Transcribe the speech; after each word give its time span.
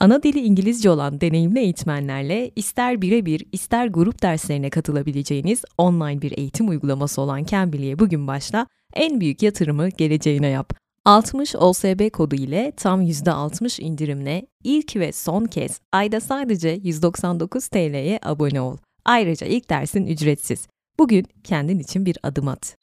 Ana 0.00 0.22
dili 0.22 0.40
İngilizce 0.40 0.90
olan 0.90 1.20
deneyimli 1.20 1.58
eğitmenlerle 1.58 2.50
ister 2.56 3.02
birebir 3.02 3.44
ister 3.52 3.86
grup 3.86 4.22
derslerine 4.22 4.70
katılabileceğiniz 4.70 5.64
online 5.78 6.22
bir 6.22 6.38
eğitim 6.38 6.68
uygulaması 6.68 7.20
olan 7.20 7.44
Cambly'e 7.44 7.98
bugün 7.98 8.26
başla, 8.26 8.66
en 8.94 9.20
büyük 9.20 9.42
yatırımı 9.42 9.88
geleceğine 9.88 10.48
yap. 10.48 10.72
60 11.04 11.56
OSB 11.56 12.10
kodu 12.10 12.34
ile 12.34 12.72
tam 12.76 13.02
%60 13.02 13.82
indirimle 13.82 14.46
ilk 14.64 14.96
ve 14.96 15.12
son 15.12 15.44
kez 15.44 15.80
ayda 15.92 16.20
sadece 16.20 16.68
199 16.68 17.68
TL'ye 17.68 18.18
abone 18.22 18.60
ol. 18.60 18.76
Ayrıca 19.04 19.46
ilk 19.46 19.70
dersin 19.70 20.06
ücretsiz. 20.06 20.68
Bugün 20.98 21.26
kendin 21.44 21.78
için 21.78 22.06
bir 22.06 22.18
adım 22.22 22.48
at. 22.48 22.76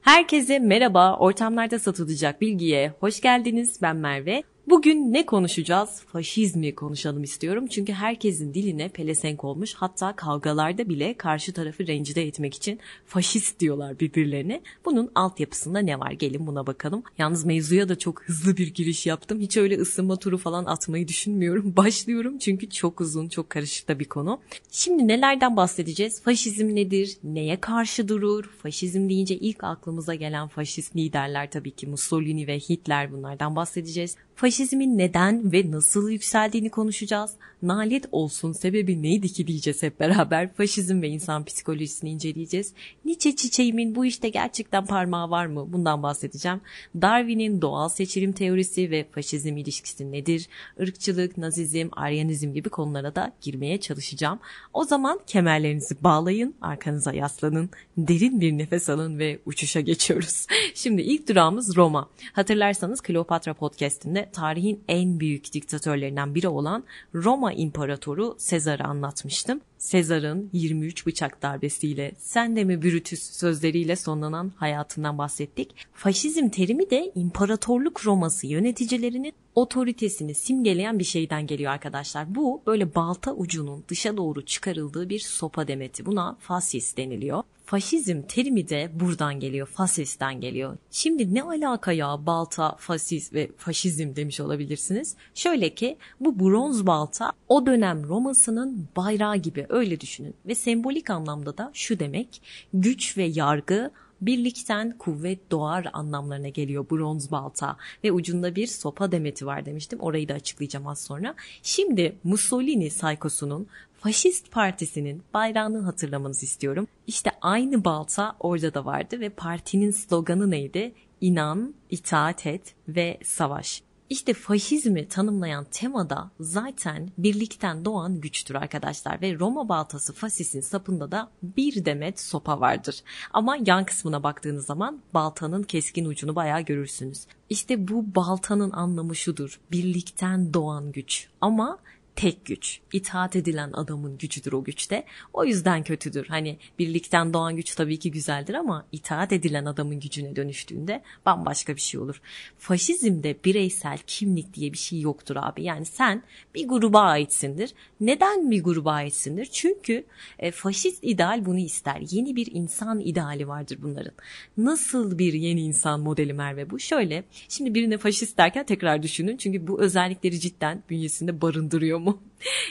Herkese 0.00 0.58
merhaba. 0.58 1.16
Ortamlarda 1.16 1.78
satılacak 1.78 2.40
bilgiye 2.40 2.92
hoş 3.00 3.20
geldiniz. 3.20 3.82
Ben 3.82 3.96
Merve. 3.96 4.42
Bugün 4.68 5.12
ne 5.12 5.26
konuşacağız? 5.26 6.00
Faşizmi 6.00 6.74
konuşalım 6.74 7.22
istiyorum. 7.22 7.66
Çünkü 7.66 7.92
herkesin 7.92 8.54
diline 8.54 8.88
pelesenk 8.88 9.44
olmuş. 9.44 9.74
Hatta 9.74 10.16
kavgalarda 10.16 10.88
bile 10.88 11.14
karşı 11.14 11.52
tarafı 11.52 11.86
rencide 11.86 12.22
etmek 12.22 12.54
için 12.54 12.80
faşist 13.06 13.60
diyorlar 13.60 14.00
birbirlerine. 14.00 14.60
Bunun 14.84 15.10
altyapısında 15.14 15.78
ne 15.78 16.00
var? 16.00 16.10
Gelin 16.10 16.46
buna 16.46 16.66
bakalım. 16.66 17.02
Yalnız 17.18 17.44
mevzuya 17.44 17.88
da 17.88 17.98
çok 17.98 18.22
hızlı 18.22 18.56
bir 18.56 18.74
giriş 18.74 19.06
yaptım. 19.06 19.40
Hiç 19.40 19.56
öyle 19.56 19.78
ısınma 19.78 20.16
turu 20.16 20.38
falan 20.38 20.64
atmayı 20.64 21.08
düşünmüyorum. 21.08 21.72
Başlıyorum 21.76 22.38
çünkü 22.38 22.70
çok 22.70 23.00
uzun, 23.00 23.28
çok 23.28 23.50
karışık 23.50 23.88
da 23.88 23.98
bir 23.98 24.04
konu. 24.04 24.40
Şimdi 24.70 25.08
nelerden 25.08 25.56
bahsedeceğiz? 25.56 26.22
Faşizm 26.22 26.74
nedir? 26.74 27.16
Neye 27.24 27.60
karşı 27.60 28.08
durur? 28.08 28.44
Faşizm 28.62 29.08
deyince 29.08 29.36
ilk 29.36 29.64
aklımıza 29.64 30.14
gelen 30.14 30.48
faşist 30.48 30.96
liderler 30.96 31.50
tabii 31.50 31.70
ki 31.70 31.86
Mussolini 31.86 32.46
ve 32.46 32.58
Hitler 32.58 33.12
bunlardan 33.12 33.56
bahsedeceğiz. 33.56 34.16
Faşizmin 34.54 34.98
neden 34.98 35.52
ve 35.52 35.70
nasıl 35.70 36.10
yükseldiğini 36.10 36.70
konuşacağız. 36.70 37.30
Nalet 37.62 38.04
olsun 38.12 38.52
sebebi 38.52 39.02
neydi 39.02 39.28
ki 39.28 39.46
diyeceğiz 39.46 39.82
hep 39.82 40.00
beraber. 40.00 40.52
Faşizm 40.52 41.02
ve 41.02 41.08
insan 41.08 41.44
psikolojisini 41.44 42.10
inceleyeceğiz. 42.10 42.72
Nietzsche 43.04 43.36
çiçeğimin 43.36 43.94
bu 43.94 44.04
işte 44.04 44.28
gerçekten 44.28 44.86
parmağı 44.86 45.30
var 45.30 45.46
mı? 45.46 45.72
Bundan 45.72 46.02
bahsedeceğim. 46.02 46.60
Darwin'in 47.02 47.62
doğal 47.62 47.88
seçilim 47.88 48.32
teorisi 48.32 48.90
ve 48.90 49.06
faşizm 49.12 49.56
ilişkisi 49.56 50.12
nedir? 50.12 50.48
Irkçılık, 50.78 51.38
nazizm, 51.38 51.88
aryanizm 51.92 52.52
gibi 52.52 52.68
konulara 52.68 53.14
da 53.14 53.32
girmeye 53.40 53.80
çalışacağım. 53.80 54.38
O 54.72 54.84
zaman 54.84 55.20
kemerlerinizi 55.26 55.96
bağlayın, 56.04 56.54
arkanıza 56.60 57.12
yaslanın, 57.12 57.70
derin 57.96 58.40
bir 58.40 58.52
nefes 58.52 58.90
alın 58.90 59.18
ve 59.18 59.38
uçuşa 59.46 59.80
geçiyoruz. 59.80 60.46
Şimdi 60.74 61.02
ilk 61.02 61.28
durağımız 61.28 61.76
Roma. 61.76 62.08
Hatırlarsanız 62.32 63.00
Kleopatra 63.00 63.54
podcastinde 63.54 64.30
tarihin 64.44 64.84
en 64.88 65.20
büyük 65.20 65.52
diktatörlerinden 65.52 66.34
biri 66.34 66.48
olan 66.48 66.84
Roma 67.14 67.52
İmparatoru 67.52 68.34
Sezar'ı 68.38 68.84
anlatmıştım. 68.84 69.60
Sezar'ın 69.78 70.50
23 70.52 71.06
bıçak 71.06 71.42
darbesiyle 71.42 72.12
sen 72.18 72.56
de 72.56 72.64
mi 72.64 72.82
Brutus 72.82 73.20
sözleriyle 73.20 73.96
sonlanan 73.96 74.52
hayatından 74.56 75.18
bahsettik. 75.18 75.74
Faşizm 75.92 76.48
terimi 76.48 76.90
de 76.90 77.12
imparatorluk 77.14 78.06
Roma'sı 78.06 78.46
yöneticilerinin 78.46 79.32
otoritesini 79.54 80.34
simgeleyen 80.34 80.98
bir 80.98 81.04
şeyden 81.04 81.46
geliyor 81.46 81.72
arkadaşlar. 81.72 82.34
Bu 82.34 82.62
böyle 82.66 82.94
balta 82.94 83.34
ucunun 83.34 83.84
dışa 83.88 84.16
doğru 84.16 84.44
çıkarıldığı 84.44 85.08
bir 85.08 85.18
sopa 85.18 85.68
demeti. 85.68 86.06
Buna 86.06 86.36
fasis 86.40 86.96
deniliyor. 86.96 87.42
Faşizm 87.64 88.22
terimi 88.22 88.68
de 88.68 88.90
buradan 88.94 89.40
geliyor, 89.40 89.66
fasisten 89.66 90.40
geliyor. 90.40 90.76
Şimdi 90.90 91.34
ne 91.34 91.42
alaka 91.42 91.92
ya 91.92 92.26
balta, 92.26 92.76
fasis 92.78 93.32
ve 93.32 93.50
faşizm 93.56 94.16
demiş 94.16 94.40
olabilirsiniz. 94.40 95.16
Şöyle 95.34 95.74
ki 95.74 95.96
bu 96.20 96.40
bronz 96.40 96.86
balta 96.86 97.32
o 97.48 97.66
dönem 97.66 98.08
Roma'sının 98.08 98.88
bayrağı 98.96 99.36
gibi 99.36 99.66
öyle 99.68 100.00
düşünün. 100.00 100.34
Ve 100.46 100.54
sembolik 100.54 101.10
anlamda 101.10 101.58
da 101.58 101.70
şu 101.74 101.98
demek 101.98 102.42
güç 102.74 103.16
ve 103.18 103.24
yargı 103.24 103.90
birlikten 104.20 104.98
kuvvet 104.98 105.50
doğar 105.50 105.86
anlamlarına 105.92 106.48
geliyor 106.48 106.86
bronz 106.90 107.30
balta 107.30 107.76
ve 108.04 108.12
ucunda 108.12 108.56
bir 108.56 108.66
sopa 108.66 109.12
demeti 109.12 109.46
var 109.46 109.66
demiştim. 109.66 110.00
Orayı 110.00 110.28
da 110.28 110.34
açıklayacağım 110.34 110.86
az 110.86 111.00
sonra. 111.00 111.34
Şimdi 111.62 112.16
Mussolini 112.24 112.90
saykosunun 112.90 113.66
Faşist 114.00 114.50
Partisi'nin 114.50 115.22
bayrağını 115.34 115.80
hatırlamanızı 115.80 116.46
istiyorum. 116.46 116.86
İşte 117.06 117.30
aynı 117.40 117.84
balta 117.84 118.36
orada 118.40 118.74
da 118.74 118.84
vardı 118.84 119.20
ve 119.20 119.28
partinin 119.28 119.90
sloganı 119.90 120.50
neydi? 120.50 120.92
İnan, 121.20 121.74
itaat 121.90 122.46
et 122.46 122.74
ve 122.88 123.18
savaş. 123.24 123.83
İşte 124.10 124.34
faşizmi 124.34 125.08
tanımlayan 125.08 125.66
temada 125.70 126.30
zaten 126.40 127.10
birlikten 127.18 127.84
doğan 127.84 128.20
güçtür 128.20 128.54
arkadaşlar 128.54 129.20
ve 129.22 129.38
Roma 129.38 129.68
baltası 129.68 130.12
fasisin 130.12 130.60
sapında 130.60 131.10
da 131.10 131.30
bir 131.42 131.84
demet 131.84 132.20
sopa 132.20 132.60
vardır. 132.60 133.02
Ama 133.32 133.56
yan 133.66 133.84
kısmına 133.84 134.22
baktığınız 134.22 134.66
zaman 134.66 135.00
baltanın 135.14 135.62
keskin 135.62 136.04
ucunu 136.04 136.34
bayağı 136.34 136.60
görürsünüz. 136.60 137.26
İşte 137.50 137.88
bu 137.88 138.14
baltanın 138.14 138.70
anlamı 138.70 139.16
şudur. 139.16 139.60
Birlikten 139.72 140.54
doğan 140.54 140.92
güç. 140.92 141.28
Ama 141.40 141.78
tek 142.16 142.44
güç. 142.44 142.80
İtaat 142.92 143.36
edilen 143.36 143.72
adamın 143.72 144.18
gücüdür 144.18 144.52
o 144.52 144.64
güçte. 144.64 145.04
O 145.32 145.44
yüzden 145.44 145.82
kötüdür. 145.82 146.26
Hani 146.26 146.58
birlikten 146.78 147.34
doğan 147.34 147.56
güç 147.56 147.74
tabii 147.74 147.98
ki 147.98 148.10
güzeldir 148.10 148.54
ama 148.54 148.86
itaat 148.92 149.32
edilen 149.32 149.64
adamın 149.64 150.00
gücüne 150.00 150.36
dönüştüğünde 150.36 151.02
bambaşka 151.26 151.76
bir 151.76 151.80
şey 151.80 152.00
olur. 152.00 152.20
Faşizmde 152.58 153.36
bireysel 153.44 153.98
kimlik 154.06 154.54
diye 154.54 154.72
bir 154.72 154.78
şey 154.78 155.00
yoktur 155.00 155.36
abi. 155.36 155.62
Yani 155.62 155.86
sen 155.86 156.22
bir 156.54 156.68
gruba 156.68 157.00
aitsindir. 157.00 157.74
Neden 158.00 158.50
bir 158.50 158.62
gruba 158.62 158.92
aitsindir? 158.92 159.46
Çünkü 159.46 160.04
e, 160.38 160.50
faşist 160.50 160.98
ideal 161.02 161.46
bunu 161.46 161.58
ister. 161.58 162.02
Yeni 162.10 162.36
bir 162.36 162.48
insan 162.52 163.00
ideali 163.00 163.48
vardır 163.48 163.78
bunların. 163.82 164.14
Nasıl 164.56 165.18
bir 165.18 165.32
yeni 165.32 165.62
insan 165.62 166.00
modeli 166.00 166.32
Merve 166.32 166.70
bu? 166.70 166.78
Şöyle, 166.78 167.24
şimdi 167.48 167.74
birine 167.74 167.98
faşist 167.98 168.38
derken 168.38 168.66
tekrar 168.66 169.02
düşünün. 169.02 169.36
Çünkü 169.36 169.66
bu 169.66 169.80
özellikleri 169.80 170.40
cidden 170.40 170.82
bünyesinde 170.90 171.40
barındırıyor 171.40 172.03
mu? 172.04 172.22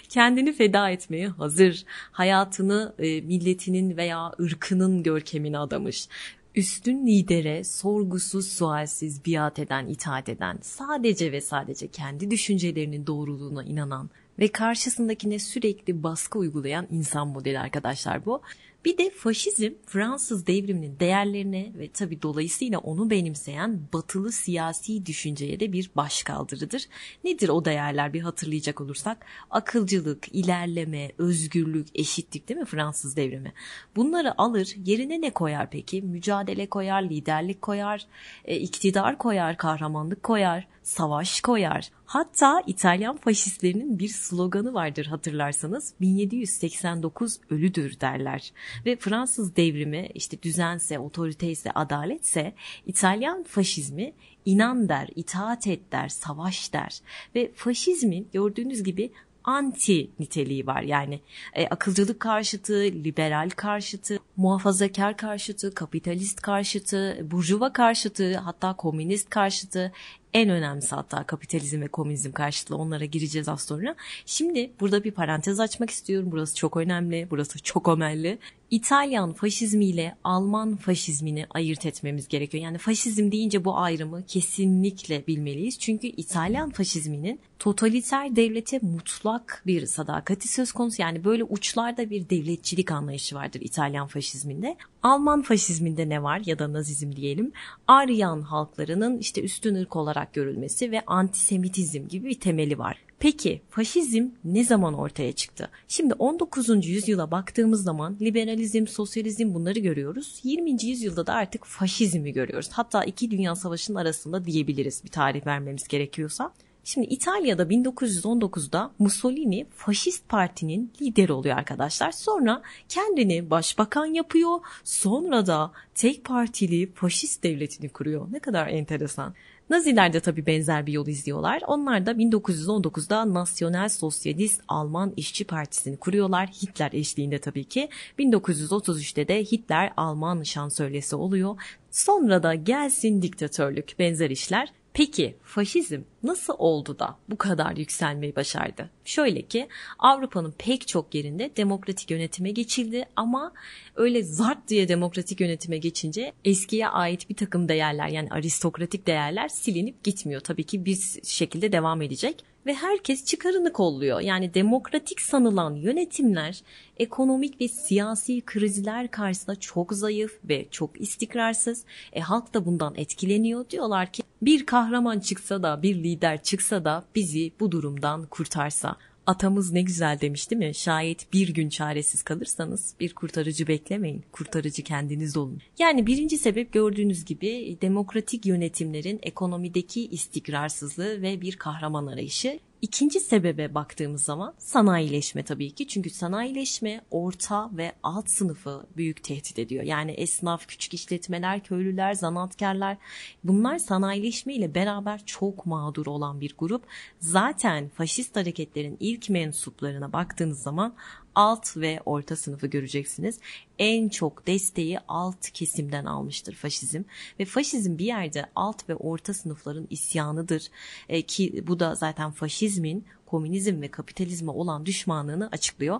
Kendini 0.09 0.53
feda 0.53 0.89
etmeye 0.89 1.27
hazır, 1.27 1.85
hayatını 2.11 2.93
e, 2.99 3.21
milletinin 3.21 3.97
veya 3.97 4.31
ırkının 4.39 5.03
görkemine 5.03 5.57
adamış 5.57 6.07
üstün 6.55 7.07
lidere 7.07 7.63
sorgusuz 7.63 8.47
sualsiz 8.47 9.25
biat 9.25 9.59
eden, 9.59 9.87
itaat 9.87 10.29
eden, 10.29 10.57
sadece 10.61 11.31
ve 11.31 11.41
sadece 11.41 11.87
kendi 11.87 12.31
düşüncelerinin 12.31 13.07
doğruluğuna 13.07 13.63
inanan 13.63 14.09
ve 14.39 14.47
karşısındakine 14.47 15.39
sürekli 15.39 16.03
baskı 16.03 16.39
uygulayan 16.39 16.87
insan 16.91 17.27
modeli 17.27 17.59
arkadaşlar 17.59 18.25
bu. 18.25 18.41
Bir 18.85 18.97
de 18.97 19.09
faşizm 19.09 19.69
Fransız 19.85 20.47
devriminin 20.47 20.99
değerlerine 20.99 21.71
ve 21.77 21.91
tabi 21.91 22.21
dolayısıyla 22.21 22.79
onu 22.79 23.09
benimseyen 23.09 23.81
batılı 23.93 24.31
siyasi 24.31 25.05
düşünceye 25.05 25.59
de 25.59 25.73
bir 25.73 25.91
başkaldırıdır. 25.95 26.85
Nedir 27.23 27.49
o 27.49 27.65
değerler 27.65 28.13
bir 28.13 28.21
hatırlayacak 28.21 28.81
olursak? 28.81 29.25
Akılcılık, 29.49 30.35
ilerleme, 30.35 31.11
özgürlük, 31.17 31.87
eşitlik 31.95 32.49
değil 32.49 32.59
mi 32.59 32.65
Fransız 32.65 33.15
devrimi? 33.15 33.53
Bunları 33.95 34.41
alır 34.41 34.75
yerine 34.85 35.21
ne 35.21 35.29
koyar 35.29 35.69
peki? 35.69 36.01
Mücadele 36.01 36.69
koyar, 36.69 37.01
liderlik 37.01 37.61
koyar, 37.61 38.07
e, 38.45 38.57
iktidar 38.57 39.17
koyar, 39.17 39.57
kahramanlık 39.57 40.23
koyar, 40.23 40.67
savaş 40.83 41.41
koyar. 41.41 41.89
Hatta 42.05 42.63
İtalyan 42.67 43.17
faşistlerinin 43.17 43.99
bir 43.99 44.07
sloganı 44.07 44.73
vardır 44.73 45.05
hatırlarsanız 45.05 45.93
1789 46.01 47.39
ölüdür 47.49 47.99
derler. 47.99 48.51
Ve 48.85 48.95
Fransız 48.95 49.55
devrimi 49.55 50.09
işte 50.13 50.41
düzense, 50.41 50.99
otoriteyse, 50.99 51.71
adaletse 51.71 52.53
İtalyan 52.85 53.43
faşizmi 53.43 54.13
inan 54.45 54.89
der, 54.89 55.09
itaat 55.15 55.67
et 55.67 55.91
der, 55.91 56.09
savaş 56.09 56.73
der. 56.73 56.99
Ve 57.35 57.51
faşizmin 57.55 58.27
gördüğünüz 58.33 58.83
gibi 58.83 59.11
anti 59.43 60.09
niteliği 60.19 60.67
var. 60.67 60.81
Yani 60.81 61.19
e, 61.53 61.67
akılcılık 61.67 62.19
karşıtı, 62.19 62.73
liberal 62.73 63.49
karşıtı, 63.49 64.19
muhafazakar 64.37 65.17
karşıtı, 65.17 65.73
kapitalist 65.73 66.41
karşıtı, 66.41 67.27
burjuva 67.31 67.73
karşıtı, 67.73 68.37
hatta 68.37 68.75
komünist 68.75 69.29
karşıtı, 69.29 69.91
en 70.33 70.49
önemlisi 70.49 70.95
hatta 70.95 71.23
kapitalizm 71.23 71.81
ve 71.81 71.87
komünizm 71.87 72.31
karşıtlığı 72.31 72.77
onlara 72.77 73.05
gireceğiz 73.05 73.49
az 73.49 73.61
sonra. 73.61 73.95
Şimdi 74.25 74.71
burada 74.79 75.03
bir 75.03 75.11
parantez 75.11 75.59
açmak 75.59 75.89
istiyorum. 75.89 76.29
Burası 76.31 76.55
çok 76.55 76.77
önemli. 76.77 77.27
Burası 77.31 77.59
çok 77.59 77.87
önemli. 77.87 78.37
İtalyan 78.73 79.33
faşizmiyle 79.33 80.15
Alman 80.23 80.75
faşizmini 80.75 81.45
ayırt 81.49 81.85
etmemiz 81.85 82.27
gerekiyor. 82.27 82.63
Yani 82.63 82.77
faşizm 82.77 83.31
deyince 83.31 83.65
bu 83.65 83.77
ayrımı 83.77 84.25
kesinlikle 84.25 85.27
bilmeliyiz. 85.27 85.79
Çünkü 85.79 86.07
İtalyan 86.07 86.69
faşizminin 86.69 87.39
totaliter 87.59 88.35
devlete 88.35 88.79
mutlak 88.81 89.63
bir 89.65 89.85
sadakati 89.85 90.47
söz 90.47 90.71
konusu. 90.71 91.01
Yani 91.01 91.23
böyle 91.23 91.43
uçlarda 91.43 92.09
bir 92.09 92.29
devletçilik 92.29 92.91
anlayışı 92.91 93.35
vardır 93.35 93.61
İtalyan 93.63 94.07
faşizminde. 94.07 94.77
Alman 95.03 95.41
faşizminde 95.41 96.09
ne 96.09 96.23
var 96.23 96.41
ya 96.45 96.59
da 96.59 96.73
nazizm 96.73 97.15
diyelim. 97.15 97.51
Aryan 97.87 98.41
halklarının 98.41 99.17
işte 99.17 99.41
üstün 99.41 99.75
ırk 99.75 99.95
olarak 99.95 100.33
görülmesi 100.33 100.91
ve 100.91 101.01
antisemitizm 101.07 102.07
gibi 102.07 102.29
bir 102.29 102.39
temeli 102.39 102.77
var. 102.77 102.97
Peki 103.23 103.61
faşizm 103.69 104.27
ne 104.43 104.63
zaman 104.63 104.93
ortaya 104.93 105.33
çıktı? 105.33 105.69
Şimdi 105.87 106.13
19. 106.13 106.87
yüzyıla 106.87 107.31
baktığımız 107.31 107.83
zaman 107.83 108.17
liberalizm, 108.21 108.87
sosyalizm 108.87 109.53
bunları 109.53 109.79
görüyoruz. 109.79 110.39
20. 110.43 110.85
yüzyılda 110.85 111.27
da 111.27 111.33
artık 111.33 111.65
faşizmi 111.65 112.33
görüyoruz. 112.33 112.69
Hatta 112.71 113.03
iki 113.03 113.31
dünya 113.31 113.55
savaşının 113.55 113.97
arasında 113.97 114.45
diyebiliriz 114.45 115.03
bir 115.03 115.09
tarih 115.09 115.45
vermemiz 115.45 115.87
gerekiyorsa. 115.87 116.53
Şimdi 116.83 117.07
İtalya'da 117.07 117.63
1919'da 117.63 118.91
Mussolini 118.99 119.65
faşist 119.75 120.29
partinin 120.29 120.91
lideri 121.01 121.33
oluyor 121.33 121.57
arkadaşlar. 121.57 122.11
Sonra 122.11 122.61
kendini 122.89 123.49
başbakan 123.49 124.05
yapıyor. 124.05 124.59
Sonra 124.83 125.47
da 125.47 125.71
tek 125.95 126.23
partili 126.23 126.91
faşist 126.93 127.43
devletini 127.43 127.89
kuruyor. 127.89 128.27
Ne 128.31 128.39
kadar 128.39 128.67
enteresan. 128.67 129.33
Naziler 129.69 130.13
de 130.13 130.19
tabii 130.19 130.45
benzer 130.45 130.85
bir 130.85 130.93
yol 130.93 131.07
izliyorlar. 131.07 131.61
Onlar 131.67 132.05
da 132.05 132.11
1919'da 132.11 133.33
Nasyonel 133.33 133.89
Sosyalist 133.89 134.61
Alman 134.67 135.13
İşçi 135.17 135.45
Partisi'ni 135.45 135.97
kuruyorlar. 135.97 136.47
Hitler 136.47 136.91
eşliğinde 136.93 137.37
tabii 137.37 137.63
ki. 137.63 137.89
1933'te 138.19 139.27
de 139.27 139.43
Hitler 139.43 139.93
Alman 139.97 140.43
şansölyesi 140.43 141.15
oluyor. 141.15 141.55
Sonra 141.91 142.43
da 142.43 142.55
gelsin 142.55 143.21
diktatörlük 143.21 143.95
benzer 143.99 144.29
işler. 144.29 144.73
Peki 144.93 145.35
faşizm 145.43 146.01
nasıl 146.23 146.53
oldu 146.57 146.99
da 146.99 147.17
bu 147.29 147.37
kadar 147.37 147.77
yükselmeyi 147.77 148.35
başardı? 148.35 148.89
Şöyle 149.05 149.41
ki 149.41 149.67
Avrupa'nın 149.99 150.53
pek 150.57 150.87
çok 150.87 151.15
yerinde 151.15 151.51
demokratik 151.57 152.11
yönetime 152.11 152.51
geçildi 152.51 153.05
ama 153.15 153.53
öyle 153.95 154.23
zart 154.23 154.67
diye 154.67 154.87
demokratik 154.87 155.41
yönetime 155.41 155.77
geçince 155.77 156.33
eskiye 156.45 156.87
ait 156.87 157.29
bir 157.29 157.35
takım 157.35 157.69
değerler 157.69 158.07
yani 158.07 158.29
aristokratik 158.31 159.07
değerler 159.07 159.47
silinip 159.47 160.03
gitmiyor. 160.03 160.41
Tabii 160.41 160.63
ki 160.63 160.85
bir 160.85 160.99
şekilde 161.23 161.71
devam 161.71 162.01
edecek 162.01 162.45
ve 162.65 162.73
herkes 162.73 163.25
çıkarını 163.25 163.73
kolluyor. 163.73 164.19
Yani 164.19 164.53
demokratik 164.53 165.21
sanılan 165.21 165.75
yönetimler 165.75 166.61
ekonomik 166.97 167.61
ve 167.61 167.67
siyasi 167.67 168.41
krizler 168.41 169.11
karşısında 169.11 169.55
çok 169.55 169.93
zayıf 169.93 170.39
ve 170.43 170.65
çok 170.71 171.01
istikrarsız. 171.01 171.83
E 172.13 172.19
halk 172.19 172.53
da 172.53 172.65
bundan 172.65 172.93
etkileniyor. 172.95 173.69
Diyorlar 173.69 174.11
ki 174.11 174.23
bir 174.41 174.65
kahraman 174.65 175.19
çıksa 175.19 175.63
da 175.63 175.81
bir 175.81 175.95
lider 175.95 176.43
çıksa 176.43 176.85
da 176.85 177.03
bizi 177.15 177.51
bu 177.59 177.71
durumdan 177.71 178.25
kurtarsa. 178.25 178.95
Atamız 179.27 179.71
ne 179.71 179.81
güzel 179.81 180.19
demiş 180.21 180.51
değil 180.51 180.59
mi? 180.59 180.75
Şayet 180.75 181.33
bir 181.33 181.49
gün 181.49 181.69
çaresiz 181.69 182.23
kalırsanız 182.23 182.93
bir 182.99 183.13
kurtarıcı 183.13 183.67
beklemeyin. 183.67 184.23
Kurtarıcı 184.31 184.83
kendiniz 184.83 185.37
olun. 185.37 185.61
Yani 185.79 186.07
birinci 186.07 186.37
sebep 186.37 186.73
gördüğünüz 186.73 187.25
gibi 187.25 187.77
demokratik 187.81 188.45
yönetimlerin 188.45 189.19
ekonomideki 189.23 190.07
istikrarsızlığı 190.07 191.21
ve 191.21 191.41
bir 191.41 191.55
kahraman 191.55 192.07
arayışı. 192.07 192.59
İkinci 192.83 193.19
sebebe 193.19 193.75
baktığımız 193.75 194.23
zaman 194.23 194.53
sanayileşme 194.57 195.43
tabii 195.43 195.71
ki. 195.71 195.87
Çünkü 195.87 196.09
sanayileşme 196.09 197.01
orta 197.11 197.69
ve 197.77 197.91
alt 198.03 198.29
sınıfı 198.29 198.85
büyük 198.97 199.23
tehdit 199.23 199.59
ediyor. 199.59 199.83
Yani 199.83 200.11
esnaf, 200.11 200.67
küçük 200.67 200.93
işletmeler, 200.93 201.63
köylüler, 201.63 202.13
zanaatkarlar 202.13 202.97
bunlar 203.43 203.77
sanayileşme 203.77 204.53
ile 204.53 204.75
beraber 204.75 205.25
çok 205.25 205.65
mağdur 205.65 206.05
olan 206.05 206.41
bir 206.41 206.55
grup. 206.57 206.83
Zaten 207.19 207.89
faşist 207.89 208.35
hareketlerin 208.35 208.97
ilk 208.99 209.29
mensuplarına 209.29 210.13
baktığınız 210.13 210.61
zaman 210.61 210.95
alt 211.35 211.77
ve 211.77 211.99
orta 212.05 212.35
sınıfı 212.35 212.67
göreceksiniz. 212.67 213.39
En 213.79 214.09
çok 214.09 214.47
desteği 214.47 214.99
alt 215.07 215.49
kesimden 215.49 216.05
almıştır 216.05 216.55
faşizm 216.55 217.03
ve 217.39 217.45
faşizm 217.45 217.97
bir 217.97 218.05
yerde 218.05 218.45
alt 218.55 218.89
ve 218.89 218.95
orta 218.95 219.33
sınıfların 219.33 219.87
isyanıdır 219.89 220.67
e, 221.09 221.21
ki 221.21 221.63
bu 221.67 221.79
da 221.79 221.95
zaten 221.95 222.31
faşizmin 222.31 223.05
komünizm 223.25 223.81
ve 223.81 223.87
kapitalizme 223.87 224.51
olan 224.51 224.85
düşmanlığını 224.85 225.49
açıklıyor. 225.51 225.99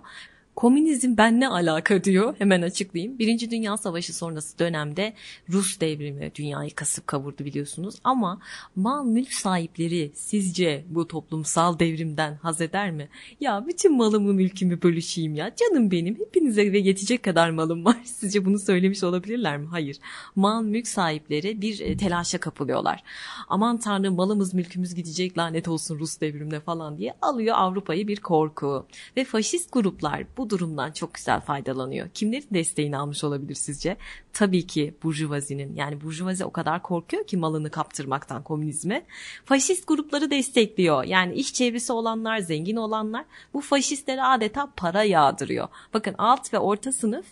Komünizm 0.56 1.16
ben 1.16 1.40
ne 1.40 1.48
alaka 1.48 2.04
diyor 2.04 2.34
hemen 2.38 2.62
açıklayayım. 2.62 3.18
Birinci 3.18 3.50
Dünya 3.50 3.76
Savaşı 3.76 4.16
sonrası 4.16 4.58
dönemde 4.58 5.14
Rus 5.50 5.80
devrimi 5.80 6.32
dünyayı 6.34 6.74
kasıp 6.74 7.06
kavurdu 7.06 7.44
biliyorsunuz. 7.44 7.94
Ama 8.04 8.40
mal 8.76 9.04
mülk 9.04 9.32
sahipleri 9.32 10.12
sizce 10.14 10.84
bu 10.88 11.08
toplumsal 11.08 11.78
devrimden 11.78 12.38
haz 12.42 12.60
eder 12.60 12.90
mi? 12.90 13.08
Ya 13.40 13.64
bütün 13.66 13.96
malımı 13.96 14.34
mülkümü 14.34 14.82
bölüşeyim 14.82 15.34
ya 15.34 15.54
canım 15.56 15.90
benim 15.90 16.18
hepinize 16.18 16.72
ve 16.72 16.78
yetecek 16.78 17.22
kadar 17.22 17.50
malım 17.50 17.84
var. 17.84 17.96
Sizce 18.04 18.44
bunu 18.44 18.58
söylemiş 18.58 19.04
olabilirler 19.04 19.58
mi? 19.58 19.66
Hayır. 19.66 19.98
Mal 20.36 20.62
mülk 20.62 20.88
sahipleri 20.88 21.62
bir 21.62 21.80
e, 21.80 21.96
telaşa 21.96 22.38
kapılıyorlar. 22.38 23.02
Aman 23.48 23.78
tanrım 23.78 24.14
malımız 24.14 24.54
mülkümüz 24.54 24.94
gidecek 24.94 25.38
lanet 25.38 25.68
olsun 25.68 25.98
Rus 25.98 26.20
devrimine 26.20 26.60
falan 26.60 26.98
diye 26.98 27.14
alıyor 27.22 27.56
Avrupa'yı 27.58 28.08
bir 28.08 28.20
korku. 28.20 28.86
Ve 29.16 29.24
faşist 29.24 29.72
gruplar 29.72 30.24
bu 30.36 30.43
bu 30.44 30.50
durumdan 30.50 30.92
çok 30.92 31.14
güzel 31.14 31.40
faydalanıyor. 31.40 32.08
Kimlerin 32.14 32.48
desteğini 32.50 32.96
almış 32.96 33.24
olabilir 33.24 33.54
sizce? 33.54 33.96
Tabii 34.32 34.66
ki 34.66 34.94
Burjuvazi'nin. 35.02 35.76
Yani 35.76 36.00
Burjuvazi 36.00 36.44
o 36.44 36.50
kadar 36.50 36.82
korkuyor 36.82 37.26
ki 37.26 37.36
malını 37.36 37.70
kaptırmaktan 37.70 38.42
komünizme. 38.42 39.04
Faşist 39.44 39.86
grupları 39.86 40.30
destekliyor. 40.30 41.04
Yani 41.04 41.34
iş 41.34 41.54
çevresi 41.54 41.92
olanlar, 41.92 42.38
zengin 42.38 42.76
olanlar 42.76 43.24
bu 43.54 43.60
faşistlere 43.60 44.22
adeta 44.22 44.72
para 44.76 45.02
yağdırıyor. 45.02 45.68
Bakın 45.94 46.14
alt 46.18 46.52
ve 46.52 46.58
orta 46.58 46.92
sınıf 46.92 47.26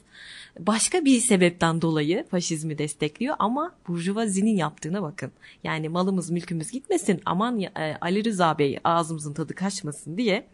başka 0.59 1.05
bir 1.05 1.21
sebepten 1.21 1.83
dolayı 1.83 2.27
faşizmi 2.31 2.79
destekliyor 2.79 3.37
ama 3.39 3.73
Burjuvazi'nin 3.89 4.57
yaptığına 4.57 5.03
bakın. 5.03 5.33
Yani 5.65 5.89
malımız 5.89 6.31
mülkümüz 6.31 6.71
gitmesin 6.71 7.21
aman 7.25 7.61
e, 7.61 7.99
Ali 8.01 8.25
Rıza 8.25 8.59
Bey 8.59 8.79
ağzımızın 8.85 9.35
tadı 9.35 9.55
kaçmasın 9.55 10.17
diye 10.17 10.47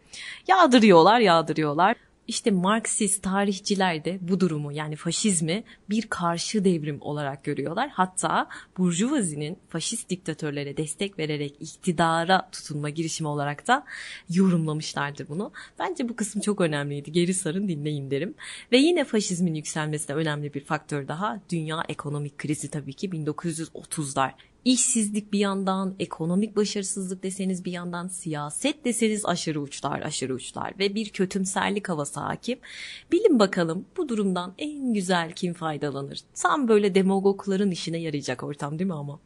yağdırıyorlar 0.47 1.19
yağdırıyorlar. 1.19 1.95
İşte 2.29 2.51
Marksist 2.51 3.23
tarihçiler 3.23 4.05
de 4.05 4.19
bu 4.21 4.39
durumu 4.39 4.71
yani 4.71 4.95
faşizmi 4.95 5.63
bir 5.89 6.01
karşı 6.01 6.63
devrim 6.63 6.97
olarak 7.01 7.43
görüyorlar. 7.43 7.89
Hatta 7.93 8.47
Burjuvazi'nin 8.77 9.59
faşist 9.69 10.09
diktatörlere 10.09 10.77
destek 10.77 11.19
vererek 11.19 11.55
iktidara 11.59 12.49
tutunma 12.51 12.89
girişimi 12.89 13.27
olarak 13.27 13.67
da 13.67 13.85
yorumlamışlardı 14.29 15.27
bunu. 15.29 15.51
Bence 15.79 16.09
bu 16.09 16.15
kısım 16.15 16.41
çok 16.41 16.61
önemliydi. 16.61 17.11
Geri 17.11 17.33
sarın 17.33 17.67
dinleyin 17.67 18.11
derim. 18.11 18.33
Ve 18.71 18.77
yine 18.77 19.03
faşizmin 19.03 19.53
yükselmesine 19.53 20.15
önemli 20.15 20.53
bir 20.53 20.63
faktör 20.63 21.07
daha 21.07 21.41
dünya 21.51 21.83
ekonomik 21.89 22.37
krizi 22.37 22.69
tabii 22.69 22.93
ki 22.93 23.09
1930'lar 23.09 24.31
işsizlik 24.65 25.33
bir 25.33 25.39
yandan, 25.39 25.95
ekonomik 25.99 26.55
başarısızlık 26.55 27.23
deseniz 27.23 27.65
bir 27.65 27.71
yandan, 27.71 28.07
siyaset 28.07 28.85
deseniz 28.85 29.25
aşırı 29.25 29.61
uçlar, 29.61 30.01
aşırı 30.01 30.33
uçlar 30.33 30.73
ve 30.79 30.95
bir 30.95 31.09
kötümserlik 31.09 31.89
havası 31.89 32.19
hakim. 32.19 32.59
Bilin 33.11 33.39
bakalım 33.39 33.85
bu 33.97 34.09
durumdan 34.09 34.53
en 34.57 34.93
güzel 34.93 35.31
kim 35.31 35.53
faydalanır? 35.53 36.19
Tam 36.35 36.67
böyle 36.67 36.95
demagogların 36.95 37.71
işine 37.71 37.97
yarayacak 37.97 38.43
ortam 38.43 38.79
değil 38.79 38.87
mi 38.87 38.93
ama? 38.93 39.19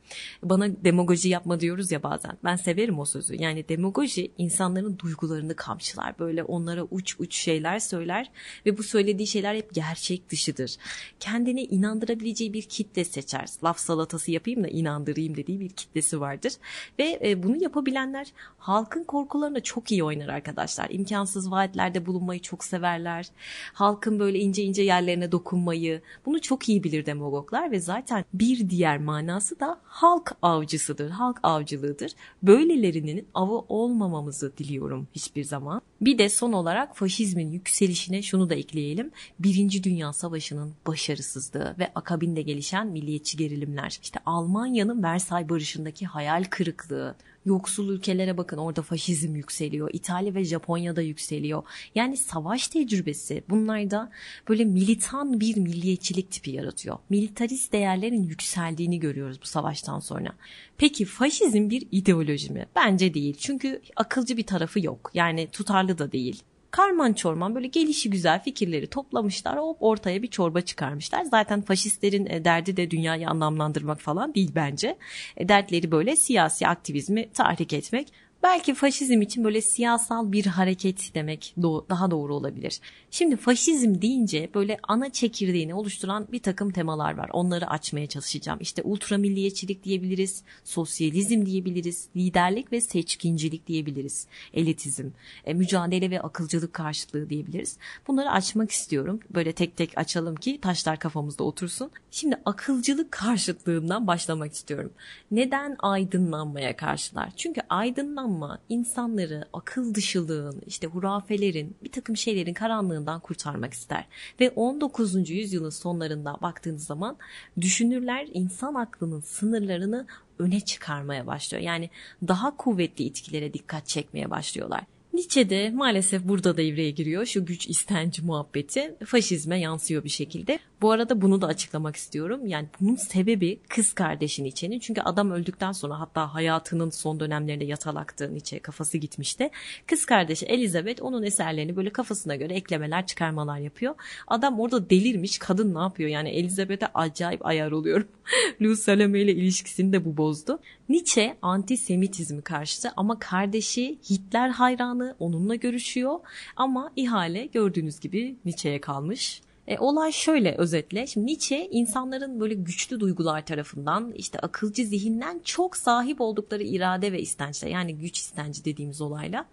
Bana 0.43 0.83
demagoji 0.83 1.29
yapma 1.29 1.59
diyoruz 1.59 1.91
ya 1.91 2.03
bazen. 2.03 2.37
Ben 2.43 2.55
severim 2.55 2.99
o 2.99 3.05
sözü. 3.05 3.35
Yani 3.35 3.69
demagoji 3.69 4.31
insanların 4.37 4.99
duygularını 4.99 5.55
kamçılar. 5.55 6.19
Böyle 6.19 6.43
onlara 6.43 6.83
uç 6.83 7.15
uç 7.19 7.35
şeyler 7.35 7.79
söyler 7.79 8.31
ve 8.65 8.77
bu 8.77 8.83
söylediği 8.83 9.27
şeyler 9.27 9.55
hep 9.55 9.73
gerçek 9.73 10.29
dışıdır. 10.29 10.75
Kendine 11.19 11.63
inandırabileceği 11.63 12.53
bir 12.53 12.61
kitle 12.61 13.05
seçer. 13.05 13.49
Laf 13.63 13.79
salatası 13.79 14.31
yapayım 14.31 14.63
da 14.63 14.67
inandırayım 14.67 15.22
olayım 15.23 15.37
dediği 15.37 15.59
bir 15.59 15.69
kitlesi 15.69 16.21
vardır. 16.21 16.53
Ve 16.99 17.19
e, 17.23 17.43
bunu 17.43 17.63
yapabilenler 17.63 18.27
halkın 18.57 19.03
korkularına 19.03 19.59
çok 19.59 19.91
iyi 19.91 20.03
oynar 20.03 20.27
arkadaşlar. 20.27 20.89
İmkansız 20.89 21.51
vaatlerde 21.51 22.05
bulunmayı 22.05 22.41
çok 22.41 22.63
severler. 22.63 23.27
Halkın 23.73 24.19
böyle 24.19 24.39
ince 24.39 24.63
ince 24.63 24.81
yerlerine 24.81 25.31
dokunmayı 25.31 26.01
bunu 26.25 26.41
çok 26.41 26.69
iyi 26.69 26.83
bilir 26.83 27.05
demagoglar 27.05 27.71
ve 27.71 27.79
zaten 27.79 28.25
bir 28.33 28.69
diğer 28.69 28.97
manası 28.97 29.59
da 29.59 29.79
halk 29.83 30.35
avcısıdır. 30.41 31.09
Halk 31.09 31.39
avcılığıdır. 31.43 32.11
Böylelerinin 32.43 33.27
avı 33.33 33.57
olmamamızı 33.69 34.57
diliyorum 34.57 35.07
hiçbir 35.15 35.43
zaman. 35.43 35.81
Bir 36.05 36.17
de 36.17 36.29
son 36.29 36.53
olarak 36.53 36.97
faşizmin 36.97 37.51
yükselişine 37.51 38.21
şunu 38.21 38.49
da 38.49 38.55
ekleyelim. 38.55 39.11
Birinci 39.39 39.83
Dünya 39.83 40.13
Savaşı'nın 40.13 40.73
başarısızlığı 40.87 41.75
ve 41.79 41.91
akabinde 41.95 42.41
gelişen 42.41 42.87
milliyetçi 42.87 43.37
gerilimler. 43.37 43.99
İşte 44.01 44.19
Almanya'nın 44.25 45.03
Versay 45.03 45.49
Barışı'ndaki 45.49 46.05
hayal 46.05 46.43
kırıklığı, 46.49 47.15
Yoksul 47.45 47.89
ülkelere 47.89 48.37
bakın 48.37 48.57
orada 48.57 48.81
faşizm 48.81 49.35
yükseliyor. 49.35 49.89
İtalya 49.93 50.35
ve 50.35 50.43
Japonya'da 50.43 51.01
yükseliyor. 51.01 51.63
Yani 51.95 52.17
savaş 52.17 52.67
tecrübesi 52.67 53.43
bunlarda 53.49 54.11
böyle 54.49 54.65
militan 54.65 55.39
bir 55.39 55.57
milliyetçilik 55.57 56.31
tipi 56.31 56.51
yaratıyor. 56.51 56.97
Militarist 57.09 57.73
değerlerin 57.73 58.23
yükseldiğini 58.23 58.99
görüyoruz 58.99 59.39
bu 59.41 59.47
savaştan 59.47 59.99
sonra. 59.99 60.33
Peki 60.77 61.05
faşizm 61.05 61.69
bir 61.69 61.87
ideoloji 61.91 62.53
mi? 62.53 62.65
Bence 62.75 63.13
değil. 63.13 63.35
Çünkü 63.39 63.81
akılcı 63.95 64.37
bir 64.37 64.45
tarafı 64.45 64.85
yok. 64.85 65.11
Yani 65.13 65.47
tutarlı 65.51 65.97
da 65.97 66.11
değil 66.11 66.43
karman 66.73 67.13
çorman 67.13 67.55
böyle 67.55 67.67
gelişi 67.67 68.09
güzel 68.09 68.43
fikirleri 68.43 68.87
toplamışlar. 68.87 69.57
Hop 69.57 69.77
ortaya 69.79 70.23
bir 70.23 70.27
çorba 70.27 70.61
çıkarmışlar. 70.61 71.23
Zaten 71.23 71.61
faşistlerin 71.61 72.25
e, 72.25 72.45
derdi 72.45 72.77
de 72.77 72.91
dünyayı 72.91 73.29
anlamlandırmak 73.29 74.01
falan 74.01 74.35
değil 74.35 74.51
bence. 74.55 74.97
E, 75.37 75.49
dertleri 75.49 75.91
böyle 75.91 76.15
siyasi 76.15 76.67
aktivizmi 76.67 77.31
tahrik 77.33 77.73
etmek. 77.73 78.07
Belki 78.43 78.73
faşizm 78.73 79.21
için 79.21 79.43
böyle 79.43 79.61
siyasal 79.61 80.31
bir 80.31 80.45
hareket 80.45 81.15
demek 81.15 81.53
daha 81.89 82.11
doğru 82.11 82.35
olabilir. 82.35 82.79
Şimdi 83.11 83.35
faşizm 83.35 84.01
deyince 84.01 84.49
böyle 84.53 84.77
ana 84.87 85.09
çekirdeğini 85.11 85.73
oluşturan 85.73 86.27
bir 86.31 86.39
takım 86.39 86.71
temalar 86.71 87.17
var. 87.17 87.29
Onları 87.33 87.69
açmaya 87.69 88.07
çalışacağım. 88.07 88.59
İşte 88.61 88.81
ultra 88.81 89.17
milliyetçilik 89.17 89.83
diyebiliriz, 89.83 90.43
sosyalizm 90.63 91.45
diyebiliriz, 91.45 92.07
liderlik 92.15 92.71
ve 92.71 92.81
seçkincilik 92.81 93.67
diyebiliriz, 93.67 94.27
elitizm, 94.53 95.09
e, 95.45 95.53
mücadele 95.53 96.11
ve 96.11 96.21
akılcılık 96.21 96.73
karşıtlığı 96.73 97.29
diyebiliriz. 97.29 97.77
Bunları 98.07 98.31
açmak 98.31 98.71
istiyorum. 98.71 99.19
Böyle 99.29 99.53
tek 99.53 99.77
tek 99.77 99.97
açalım 99.97 100.35
ki 100.35 100.59
taşlar 100.61 100.99
kafamızda 100.99 101.43
otursun. 101.43 101.91
Şimdi 102.11 102.35
akılcılık 102.45 103.11
karşıtlığından 103.11 104.07
başlamak 104.07 104.53
istiyorum. 104.53 104.91
Neden 105.31 105.75
aydınlanmaya 105.79 106.75
karşılar? 106.75 107.29
Çünkü 107.35 107.61
aydınlanma 107.69 108.32
insanları 108.69 109.45
akıl 109.53 109.93
dışılığın, 109.93 110.61
işte 110.67 110.87
hurafelerin, 110.87 111.75
bir 111.83 111.91
takım 111.91 112.17
şeylerin 112.17 112.53
karanlığından 112.53 113.19
kurtarmak 113.19 113.73
ister. 113.73 114.05
Ve 114.39 114.49
19. 114.49 115.29
yüzyılın 115.29 115.69
sonlarında 115.69 116.37
baktığınız 116.41 116.85
zaman 116.85 117.17
düşünürler 117.61 118.27
insan 118.33 118.73
aklının 118.73 119.21
sınırlarını 119.21 120.07
öne 120.39 120.59
çıkarmaya 120.59 121.27
başlıyor. 121.27 121.63
Yani 121.63 121.89
daha 122.27 122.57
kuvvetli 122.57 123.03
itkilere 123.03 123.53
dikkat 123.53 123.87
çekmeye 123.87 124.29
başlıyorlar. 124.29 124.83
Nietzsche 125.13 125.49
de 125.49 125.69
maalesef 125.69 126.23
burada 126.23 126.53
da 126.53 126.57
devreye 126.57 126.91
giriyor. 126.91 127.25
Şu 127.25 127.45
güç 127.45 127.67
istenci 127.67 128.21
muhabbeti 128.21 128.95
faşizme 129.05 129.59
yansıyor 129.59 130.03
bir 130.03 130.09
şekilde. 130.09 130.59
Bu 130.83 130.91
arada 130.91 131.21
bunu 131.21 131.41
da 131.41 131.47
açıklamak 131.47 131.95
istiyorum. 131.95 132.47
Yani 132.47 132.67
bunun 132.81 132.95
sebebi 132.95 133.59
kız 133.69 133.93
kardeşi 133.93 134.43
Nietzsche'nin. 134.43 134.79
Çünkü 134.79 135.01
adam 135.01 135.31
öldükten 135.31 135.71
sonra 135.71 135.99
hatta 135.99 136.33
hayatının 136.33 136.89
son 136.89 137.19
dönemlerinde 137.19 137.65
yatalaktı 137.65 138.33
Nietzsche 138.33 138.59
kafası 138.59 138.97
gitmişti. 138.97 139.49
Kız 139.87 140.05
kardeşi 140.05 140.45
Elizabeth 140.45 141.03
onun 141.03 141.23
eserlerini 141.23 141.75
böyle 141.75 141.89
kafasına 141.89 142.35
göre 142.35 142.53
eklemeler 142.53 143.07
çıkarmalar 143.07 143.57
yapıyor. 143.57 143.95
Adam 144.27 144.59
orada 144.59 144.89
delirmiş. 144.89 145.37
Kadın 145.37 145.75
ne 145.75 145.79
yapıyor? 145.79 146.09
Yani 146.09 146.29
Elizabeth'e 146.29 146.87
acayip 146.93 147.45
ayar 147.45 147.71
oluyorum. 147.71 148.07
Louis 148.61 148.79
Salome 148.79 149.21
ile 149.21 149.31
ilişkisini 149.31 149.93
de 149.93 150.05
bu 150.05 150.17
bozdu. 150.17 150.59
Nietzsche 150.89 151.37
antisemitizmi 151.41 152.41
karşıtı 152.41 152.91
ama 152.97 153.19
kardeşi 153.19 153.97
Hitler 154.09 154.49
hayranı 154.49 155.15
onunla 155.19 155.55
görüşüyor 155.55 156.19
ama 156.55 156.91
ihale 156.95 157.45
gördüğünüz 157.45 157.99
gibi 157.99 158.35
Nietzsche'ye 158.45 158.81
kalmış. 158.81 159.41
E, 159.67 159.77
olay 159.77 160.11
şöyle 160.11 160.55
özetle. 160.55 161.07
Şimdi 161.07 161.27
Nietzsche 161.27 161.67
insanların 161.71 162.39
böyle 162.39 162.53
güçlü 162.53 162.99
duygular 162.99 163.45
tarafından 163.45 164.11
işte 164.11 164.39
akılcı 164.39 164.85
zihinden 164.85 165.41
çok 165.43 165.77
sahip 165.77 166.21
oldukları 166.21 166.63
irade 166.63 167.11
ve 167.11 167.21
istençler 167.21 167.69
yani 167.69 167.97
güç 167.97 168.17
istenci 168.17 168.65
dediğimiz 168.65 169.01
olayla 169.01 169.45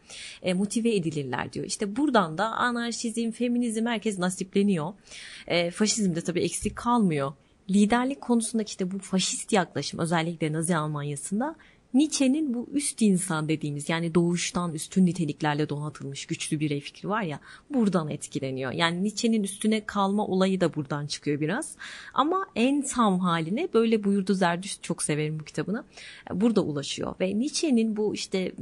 e, 0.42 0.54
motive 0.54 0.94
edilirler 0.94 1.52
diyor. 1.52 1.66
İşte 1.66 1.96
buradan 1.96 2.38
da 2.38 2.46
anarşizm, 2.46 3.30
feminizm 3.30 3.86
herkes 3.86 4.18
nasipleniyor. 4.18 4.92
E, 5.46 5.70
faşizm 5.70 6.14
de 6.14 6.20
tabii 6.20 6.40
eksik 6.40 6.76
kalmıyor 6.76 7.32
liderlik 7.70 8.20
konusundaki 8.20 8.70
işte 8.70 8.90
bu 8.90 8.98
faşist 8.98 9.52
yaklaşım 9.52 10.00
özellikle 10.00 10.52
Nazi 10.52 10.76
Almanya'sında 10.76 11.56
Nietzsche'nin 11.94 12.54
bu 12.54 12.68
üst 12.72 13.02
insan 13.02 13.48
dediğimiz 13.48 13.88
yani 13.88 14.14
doğuştan 14.14 14.74
üstün 14.74 15.06
niteliklerle 15.06 15.68
donatılmış 15.68 16.26
güçlü 16.26 16.60
birey 16.60 16.80
fikri 16.80 17.08
var 17.08 17.22
ya 17.22 17.40
buradan 17.70 18.08
etkileniyor. 18.08 18.72
Yani 18.72 19.04
Nietzsche'nin 19.04 19.42
üstüne 19.42 19.86
kalma 19.86 20.26
olayı 20.26 20.60
da 20.60 20.74
buradan 20.74 21.06
çıkıyor 21.06 21.40
biraz. 21.40 21.76
Ama 22.14 22.46
en 22.56 22.82
tam 22.82 23.18
haline 23.18 23.68
böyle 23.74 24.04
buyurdu 24.04 24.34
Zerdüşt 24.34 24.82
çok 24.82 25.02
severim 25.02 25.40
bu 25.40 25.44
kitabını. 25.44 25.84
Burada 26.34 26.60
ulaşıyor 26.60 27.14
ve 27.20 27.38
Nietzsche'nin 27.38 27.96
bu 27.96 28.14
işte 28.14 28.52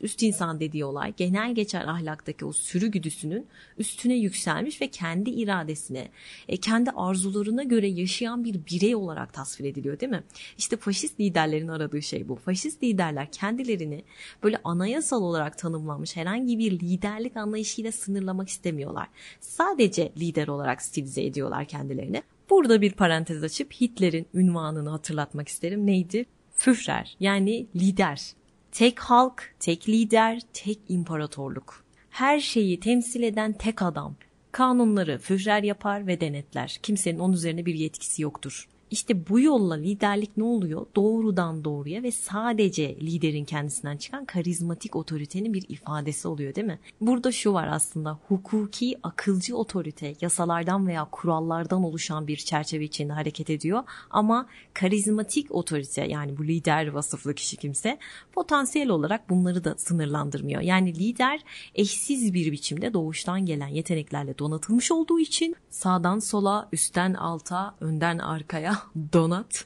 üst 0.00 0.22
insan 0.22 0.60
dediği 0.60 0.84
olay 0.84 1.14
genel 1.16 1.54
geçer 1.54 1.84
ahlaktaki 1.84 2.44
o 2.44 2.52
sürü 2.52 2.86
güdüsünün 2.86 3.46
üstüne 3.78 4.14
yükselmiş 4.14 4.80
ve 4.80 4.88
kendi 4.88 5.30
iradesine, 5.30 6.08
e, 6.48 6.56
kendi 6.56 6.90
arzularına 6.90 7.62
göre 7.62 7.86
yaşayan 7.86 8.44
bir 8.44 8.60
birey 8.70 8.94
olarak 8.94 9.32
tasvir 9.32 9.64
ediliyor 9.64 10.00
değil 10.00 10.12
mi? 10.12 10.24
İşte 10.58 10.76
faşist 10.76 11.20
liderlerin 11.20 11.68
aradığı 11.68 12.02
şey 12.02 12.28
bu. 12.28 12.34
Faşist 12.34 12.73
faşist 12.74 12.82
liderler 12.82 13.32
kendilerini 13.32 14.04
böyle 14.42 14.58
anayasal 14.64 15.22
olarak 15.22 15.58
tanımlanmış 15.58 16.16
herhangi 16.16 16.58
bir 16.58 16.72
liderlik 16.72 17.36
anlayışıyla 17.36 17.92
sınırlamak 17.92 18.48
istemiyorlar. 18.48 19.08
Sadece 19.40 20.12
lider 20.16 20.48
olarak 20.48 20.82
stilize 20.82 21.24
ediyorlar 21.24 21.64
kendilerini. 21.66 22.22
Burada 22.50 22.80
bir 22.80 22.92
parantez 22.92 23.44
açıp 23.44 23.72
Hitler'in 23.72 24.26
ünvanını 24.34 24.90
hatırlatmak 24.90 25.48
isterim. 25.48 25.86
Neydi? 25.86 26.26
Führer 26.54 27.16
yani 27.20 27.66
lider. 27.76 28.34
Tek 28.72 29.00
halk, 29.00 29.54
tek 29.60 29.88
lider, 29.88 30.40
tek 30.52 30.78
imparatorluk. 30.88 31.84
Her 32.10 32.40
şeyi 32.40 32.80
temsil 32.80 33.22
eden 33.22 33.52
tek 33.52 33.82
adam. 33.82 34.14
Kanunları 34.52 35.18
Führer 35.18 35.62
yapar 35.62 36.06
ve 36.06 36.20
denetler. 36.20 36.78
Kimsenin 36.82 37.18
onun 37.18 37.32
üzerine 37.34 37.66
bir 37.66 37.74
yetkisi 37.74 38.22
yoktur. 38.22 38.68
İşte 38.94 39.28
bu 39.28 39.40
yolla 39.40 39.74
liderlik 39.74 40.36
ne 40.36 40.44
oluyor? 40.44 40.86
Doğrudan 40.96 41.64
doğruya 41.64 42.02
ve 42.02 42.12
sadece 42.12 42.96
liderin 42.96 43.44
kendisinden 43.44 43.96
çıkan 43.96 44.24
karizmatik 44.24 44.96
otoritenin 44.96 45.54
bir 45.54 45.64
ifadesi 45.68 46.28
oluyor 46.28 46.54
değil 46.54 46.66
mi? 46.66 46.78
Burada 47.00 47.32
şu 47.32 47.52
var 47.52 47.68
aslında 47.70 48.18
hukuki 48.28 48.98
akılcı 49.02 49.56
otorite 49.56 50.14
yasalardan 50.20 50.86
veya 50.86 51.08
kurallardan 51.10 51.82
oluşan 51.82 52.26
bir 52.26 52.36
çerçeve 52.36 52.84
içinde 52.84 53.12
hareket 53.12 53.50
ediyor 53.50 53.82
ama 54.10 54.46
karizmatik 54.74 55.54
otorite 55.54 56.06
yani 56.06 56.38
bu 56.38 56.46
lider 56.46 56.86
vasıflı 56.86 57.34
kişi 57.34 57.56
kimse 57.56 57.98
potansiyel 58.32 58.88
olarak 58.88 59.30
bunları 59.30 59.64
da 59.64 59.74
sınırlandırmıyor. 59.78 60.60
Yani 60.60 60.94
lider 60.94 61.40
eşsiz 61.74 62.34
bir 62.34 62.52
biçimde 62.52 62.92
doğuştan 62.92 63.46
gelen 63.46 63.68
yeteneklerle 63.68 64.38
donatılmış 64.38 64.92
olduğu 64.92 65.20
için 65.20 65.56
sağdan 65.70 66.18
sola, 66.18 66.68
üstten 66.72 67.14
alta, 67.14 67.74
önden 67.80 68.18
arkaya 68.18 68.83
donat. 69.12 69.64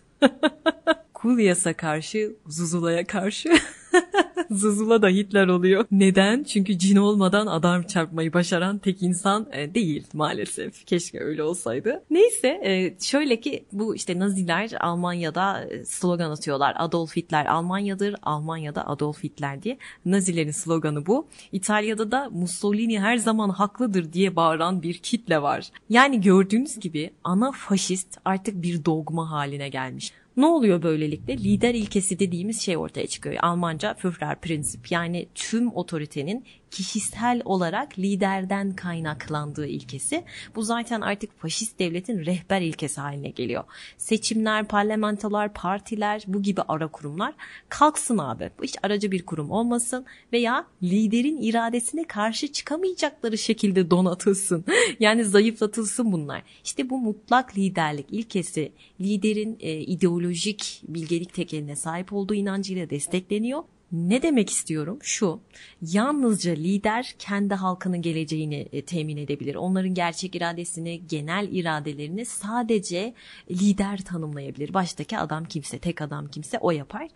Kulyas'a 1.14 1.72
karşı, 1.76 2.36
Zuzula'ya 2.46 3.06
karşı 3.06 3.48
Zuzula 4.50 5.02
da 5.02 5.08
Hitler 5.08 5.48
oluyor. 5.48 5.84
Neden? 5.90 6.44
Çünkü 6.44 6.78
cin 6.78 6.96
olmadan 6.96 7.46
adam 7.46 7.82
çarpmayı 7.82 8.32
başaran 8.32 8.78
tek 8.78 9.02
insan 9.02 9.46
e, 9.52 9.74
değil 9.74 10.06
maalesef. 10.12 10.86
Keşke 10.86 11.20
öyle 11.20 11.42
olsaydı. 11.42 12.02
Neyse 12.10 12.48
e, 12.48 12.94
şöyle 13.00 13.40
ki 13.40 13.64
bu 13.72 13.94
işte 13.94 14.18
Naziler 14.18 14.72
Almanya'da 14.80 15.64
e, 15.64 15.84
slogan 15.84 16.30
atıyorlar. 16.30 16.74
Adolf 16.78 17.16
Hitler 17.16 17.46
Almanya'dır, 17.46 18.14
Almanya'da 18.22 18.88
Adolf 18.88 19.24
Hitler 19.24 19.62
diye. 19.62 19.78
Nazilerin 20.06 20.50
sloganı 20.50 21.06
bu. 21.06 21.26
İtalya'da 21.52 22.10
da 22.10 22.30
Mussolini 22.30 23.00
her 23.00 23.16
zaman 23.16 23.48
haklıdır 23.48 24.12
diye 24.12 24.36
bağıran 24.36 24.82
bir 24.82 24.94
kitle 24.94 25.42
var. 25.42 25.70
Yani 25.88 26.20
gördüğünüz 26.20 26.80
gibi 26.80 27.10
ana 27.24 27.52
faşist 27.52 28.18
artık 28.24 28.62
bir 28.62 28.84
dogma 28.84 29.30
haline 29.30 29.68
gelmiş. 29.68 30.12
Ne 30.38 30.46
oluyor 30.46 30.82
böylelikle? 30.82 31.38
Lider 31.38 31.74
ilkesi 31.74 32.18
dediğimiz 32.18 32.60
şey 32.60 32.76
ortaya 32.76 33.06
çıkıyor. 33.06 33.36
Almanca 33.42 33.94
Führer 33.94 34.40
Prinzip 34.40 34.90
yani 34.90 35.26
tüm 35.34 35.72
otoritenin 35.72 36.44
kişisel 36.70 37.42
olarak 37.44 37.98
liderden 37.98 38.72
kaynaklandığı 38.72 39.66
ilkesi. 39.66 40.24
Bu 40.54 40.62
zaten 40.62 41.00
artık 41.00 41.40
faşist 41.40 41.78
devletin 41.78 42.26
rehber 42.26 42.60
ilkesi 42.60 43.00
haline 43.00 43.30
geliyor. 43.30 43.64
Seçimler, 43.96 44.68
parlamentolar, 44.68 45.52
partiler 45.54 46.24
bu 46.26 46.42
gibi 46.42 46.60
ara 46.68 46.88
kurumlar 46.88 47.34
kalksın 47.68 48.18
abi. 48.18 48.50
Bu 48.58 48.64
hiç 48.64 48.76
aracı 48.82 49.10
bir 49.12 49.26
kurum 49.26 49.50
olmasın 49.50 50.06
veya 50.32 50.66
liderin 50.82 51.42
iradesine 51.42 52.04
karşı 52.04 52.52
çıkamayacakları 52.52 53.38
şekilde 53.38 53.90
donatılsın. 53.90 54.64
yani 55.00 55.24
zayıflatılsın 55.24 56.12
bunlar. 56.12 56.42
İşte 56.64 56.90
bu 56.90 56.98
mutlak 56.98 57.58
liderlik 57.58 58.06
ilkesi 58.10 58.72
liderin 59.00 59.56
e, 59.60 59.80
ideolojik 59.80 60.82
bilgelik 60.88 61.34
tekeline 61.34 61.76
sahip 61.76 62.12
olduğu 62.12 62.34
inancıyla 62.34 62.90
destekleniyor 62.90 63.62
Ne 63.92 64.22
demek 64.22 64.50
istiyorum? 64.50 64.98
Şu, 65.02 65.40
yalnızca 65.82 66.52
lider 66.52 67.14
kendi 67.18 67.54
halkının 67.54 68.02
geleceğini 68.02 68.68
e, 68.72 68.84
temin 68.84 69.16
edebilir. 69.16 69.54
Onların 69.54 69.94
gerçek 69.94 70.34
iradesini, 70.34 71.06
genel 71.06 71.48
iradelerini 71.52 72.24
sadece 72.24 73.14
lider 73.50 74.04
tanımlayabilir. 74.04 74.74
Baştaki 74.74 75.18
adam 75.18 75.44
kimse, 75.44 75.78
tek 75.78 76.02
adam 76.02 76.26
kimse 76.26 76.58
o 76.58 76.70
yapar. 76.70 77.08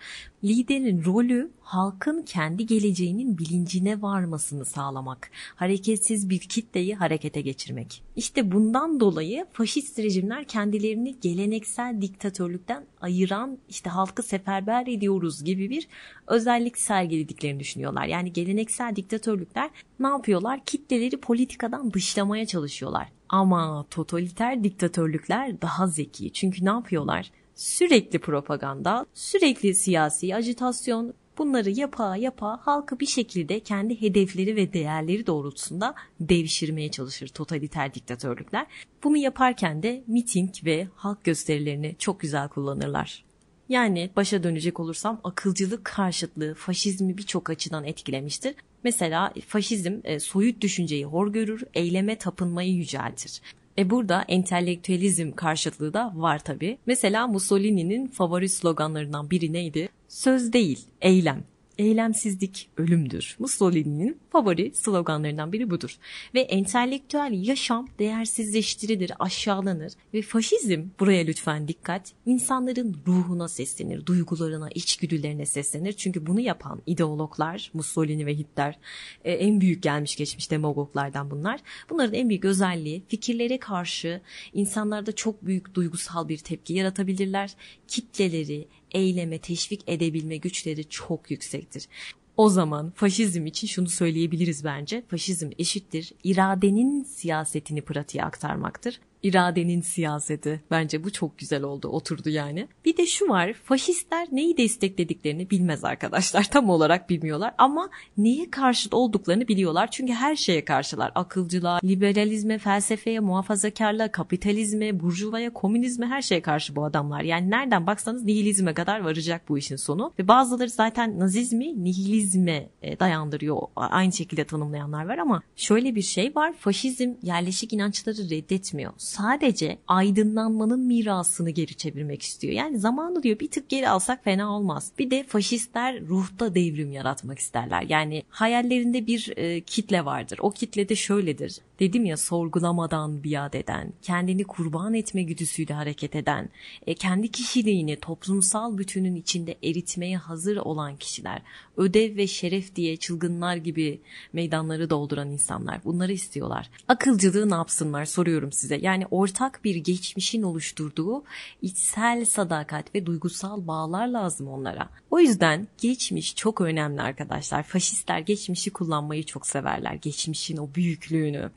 Liderin 0.44 1.04
rolü 1.04 1.50
halkın 1.60 2.22
kendi 2.22 2.66
geleceğinin 2.66 3.38
bilincine 3.38 4.02
varmasını 4.02 4.64
sağlamak. 4.64 5.30
Hareketsiz 5.54 6.30
bir 6.30 6.38
kitleyi 6.38 6.94
harekete 6.94 7.40
geçirmek. 7.40 8.02
İşte 8.16 8.52
bundan 8.52 9.00
dolayı 9.00 9.46
faşist 9.52 9.98
rejimler 9.98 10.44
kendilerini 10.44 11.16
geleneksel 11.20 12.00
diktatörlükten 12.00 12.86
ayıran 13.00 13.58
işte 13.68 13.90
halkı 13.90 14.22
seferber 14.22 14.86
ediyoruz 14.86 15.44
gibi 15.44 15.70
bir 15.70 15.88
özellik 16.32 16.78
sergilediklerini 16.78 17.60
düşünüyorlar. 17.60 18.04
Yani 18.04 18.32
geleneksel 18.32 18.96
diktatörlükler 18.96 19.70
ne 20.00 20.08
yapıyorlar? 20.08 20.64
Kitleleri 20.64 21.16
politikadan 21.16 21.92
dışlamaya 21.92 22.46
çalışıyorlar. 22.46 23.08
Ama 23.28 23.86
totaliter 23.90 24.64
diktatörlükler 24.64 25.62
daha 25.62 25.86
zeki. 25.86 26.32
Çünkü 26.32 26.64
ne 26.64 26.70
yapıyorlar? 26.70 27.30
Sürekli 27.54 28.18
propaganda, 28.18 29.06
sürekli 29.14 29.74
siyasi 29.74 30.34
ajitasyon, 30.34 31.14
Bunları 31.38 31.70
yapa 31.70 32.16
yapa 32.16 32.60
halkı 32.62 33.00
bir 33.00 33.06
şekilde 33.06 33.60
kendi 33.60 34.00
hedefleri 34.00 34.56
ve 34.56 34.72
değerleri 34.72 35.26
doğrultusunda 35.26 35.94
devşirmeye 36.20 36.90
çalışır 36.90 37.28
totaliter 37.28 37.94
diktatörlükler. 37.94 38.66
Bunu 39.04 39.16
yaparken 39.16 39.82
de 39.82 40.04
miting 40.06 40.50
ve 40.64 40.88
halk 40.94 41.24
gösterilerini 41.24 41.96
çok 41.98 42.20
güzel 42.20 42.48
kullanırlar. 42.48 43.24
Yani 43.68 44.10
başa 44.16 44.42
dönecek 44.42 44.80
olursam 44.80 45.20
akılcılık 45.24 45.84
karşıtlığı 45.84 46.54
faşizmi 46.54 47.18
birçok 47.18 47.50
açıdan 47.50 47.84
etkilemiştir. 47.84 48.54
Mesela 48.84 49.32
faşizm 49.46 50.00
e, 50.04 50.20
soyut 50.20 50.60
düşünceyi 50.60 51.04
hor 51.04 51.32
görür, 51.32 51.62
eyleme 51.74 52.18
tapınmayı 52.18 52.72
yüceltir. 52.72 53.40
E 53.78 53.90
burada 53.90 54.24
entelektüelizm 54.28 55.32
karşıtlığı 55.32 55.94
da 55.94 56.12
var 56.14 56.38
tabi. 56.38 56.78
Mesela 56.86 57.26
Mussolini'nin 57.26 58.06
favori 58.06 58.48
sloganlarından 58.48 59.30
biri 59.30 59.52
neydi? 59.52 59.88
Söz 60.08 60.52
değil, 60.52 60.86
eylem 61.00 61.44
eylemsizlik 61.82 62.70
ölümdür. 62.76 63.36
Mussolini'nin 63.38 64.18
favori 64.30 64.72
sloganlarından 64.74 65.52
biri 65.52 65.70
budur. 65.70 65.98
Ve 66.34 66.40
entelektüel 66.40 67.30
yaşam 67.32 67.88
değersizleştirilir, 67.98 69.12
aşağılanır 69.18 69.92
ve 70.14 70.22
faşizm 70.22 70.84
buraya 71.00 71.24
lütfen 71.24 71.68
dikkat 71.68 72.12
insanların 72.26 72.96
ruhuna 73.06 73.48
seslenir, 73.48 74.06
duygularına, 74.06 74.68
içgüdülerine 74.70 75.46
seslenir. 75.46 75.92
Çünkü 75.92 76.26
bunu 76.26 76.40
yapan 76.40 76.82
ideologlar 76.86 77.70
Mussolini 77.74 78.26
ve 78.26 78.34
Hitler 78.34 78.78
e, 79.24 79.32
en 79.32 79.60
büyük 79.60 79.82
gelmiş 79.82 80.16
geçmiş 80.16 80.50
demagoglardan 80.50 81.30
bunlar. 81.30 81.60
Bunların 81.90 82.14
en 82.14 82.28
büyük 82.28 82.44
özelliği 82.44 83.02
fikirlere 83.08 83.58
karşı 83.58 84.20
insanlarda 84.52 85.12
çok 85.12 85.46
büyük 85.46 85.74
duygusal 85.74 86.28
bir 86.28 86.38
tepki 86.38 86.74
yaratabilirler. 86.74 87.54
Kitleleri, 87.88 88.68
eyleme 88.94 89.38
teşvik 89.38 89.80
edebilme 89.86 90.36
güçleri 90.36 90.88
çok 90.88 91.30
yüksektir. 91.30 91.88
O 92.36 92.48
zaman 92.48 92.92
faşizm 92.96 93.46
için 93.46 93.66
şunu 93.66 93.88
söyleyebiliriz 93.88 94.64
bence. 94.64 95.02
Faşizm 95.08 95.50
eşittir 95.58 96.12
iradenin 96.24 97.02
siyasetini 97.02 97.82
pratiğe 97.82 98.24
aktarmaktır 98.24 99.00
iradenin 99.22 99.80
siyaseti. 99.80 100.60
Bence 100.70 101.04
bu 101.04 101.12
çok 101.12 101.38
güzel 101.38 101.62
oldu, 101.62 101.88
oturdu 101.88 102.28
yani. 102.28 102.68
Bir 102.84 102.96
de 102.96 103.06
şu 103.06 103.28
var, 103.28 103.52
faşistler 103.52 104.28
neyi 104.32 104.56
desteklediklerini 104.56 105.50
bilmez 105.50 105.84
arkadaşlar. 105.84 106.44
Tam 106.50 106.70
olarak 106.70 107.10
bilmiyorlar 107.10 107.54
ama 107.58 107.90
neye 108.18 108.50
karşı 108.50 108.88
olduklarını 108.92 109.48
biliyorlar. 109.48 109.90
Çünkü 109.90 110.12
her 110.12 110.36
şeye 110.36 110.64
karşılar. 110.64 111.12
Akılcılığa, 111.14 111.80
liberalizme, 111.84 112.58
felsefeye, 112.58 113.20
muhafazakarlığa, 113.20 114.12
kapitalizme, 114.12 115.00
burjuvaya, 115.00 115.52
komünizme 115.52 116.06
her 116.06 116.22
şeye 116.22 116.42
karşı 116.42 116.76
bu 116.76 116.84
adamlar. 116.84 117.22
Yani 117.22 117.50
nereden 117.50 117.86
baksanız 117.86 118.24
nihilizme 118.24 118.74
kadar 118.74 119.00
varacak 119.00 119.48
bu 119.48 119.58
işin 119.58 119.76
sonu. 119.76 120.12
Ve 120.18 120.28
bazıları 120.28 120.70
zaten 120.70 121.18
nazizmi 121.18 121.84
nihilizme 121.84 122.68
e, 122.82 123.00
dayandırıyor. 123.00 123.58
Aynı 123.76 124.12
şekilde 124.12 124.44
tanımlayanlar 124.44 125.08
var 125.08 125.18
ama 125.18 125.42
şöyle 125.56 125.94
bir 125.94 126.02
şey 126.02 126.32
var. 126.34 126.52
Faşizm 126.58 127.10
yerleşik 127.22 127.72
inançları 127.72 128.30
reddetmiyor 128.30 128.92
sadece 129.12 129.78
aydınlanmanın 129.88 130.80
mirasını 130.80 131.50
geri 131.50 131.74
çevirmek 131.74 132.22
istiyor. 132.22 132.54
Yani 132.54 132.78
zamanı 132.78 133.22
diyor 133.22 133.38
bir 133.38 133.50
tık 133.50 133.68
geri 133.68 133.88
alsak 133.88 134.24
fena 134.24 134.56
olmaz. 134.56 134.92
Bir 134.98 135.10
de 135.10 135.24
faşistler 135.28 136.00
ruhta 136.00 136.54
devrim 136.54 136.92
yaratmak 136.92 137.38
isterler. 137.38 137.84
Yani 137.88 138.22
hayallerinde 138.28 139.06
bir 139.06 139.32
e, 139.36 139.60
kitle 139.60 140.04
vardır. 140.04 140.38
O 140.42 140.50
kitle 140.50 140.88
de 140.88 140.96
şöyledir. 140.96 141.58
Dedim 141.82 142.04
ya 142.04 142.16
sorgulamadan 142.16 143.24
biat 143.24 143.54
eden, 143.54 143.92
kendini 144.02 144.44
kurban 144.44 144.94
etme 144.94 145.22
güdüsüyle 145.22 145.74
hareket 145.74 146.16
eden, 146.16 146.48
e, 146.86 146.94
kendi 146.94 147.30
kişiliğini 147.30 147.96
toplumsal 148.00 148.78
bütünün 148.78 149.14
içinde 149.14 149.56
eritmeye 149.62 150.16
hazır 150.16 150.56
olan 150.56 150.96
kişiler, 150.96 151.42
ödev 151.76 152.16
ve 152.16 152.26
şeref 152.26 152.76
diye 152.76 152.96
çılgınlar 152.96 153.56
gibi 153.56 154.00
meydanları 154.32 154.90
dolduran 154.90 155.30
insanlar 155.30 155.84
bunları 155.84 156.12
istiyorlar. 156.12 156.70
Akılcılığı 156.88 157.50
ne 157.50 157.54
yapsınlar 157.54 158.04
soruyorum 158.04 158.52
size. 158.52 158.76
Yani 158.76 159.06
ortak 159.10 159.60
bir 159.64 159.76
geçmişin 159.76 160.42
oluşturduğu 160.42 161.24
içsel 161.62 162.24
sadakat 162.24 162.94
ve 162.94 163.06
duygusal 163.06 163.66
bağlar 163.66 164.08
lazım 164.08 164.48
onlara. 164.48 164.88
O 165.10 165.20
yüzden 165.20 165.68
geçmiş 165.78 166.36
çok 166.36 166.60
önemli 166.60 167.02
arkadaşlar. 167.02 167.62
Faşistler 167.62 168.18
geçmişi 168.18 168.70
kullanmayı 168.70 169.26
çok 169.26 169.46
severler. 169.46 169.94
Geçmişin 169.94 170.56
o 170.56 170.68
büyüklüğünü. 170.74 171.50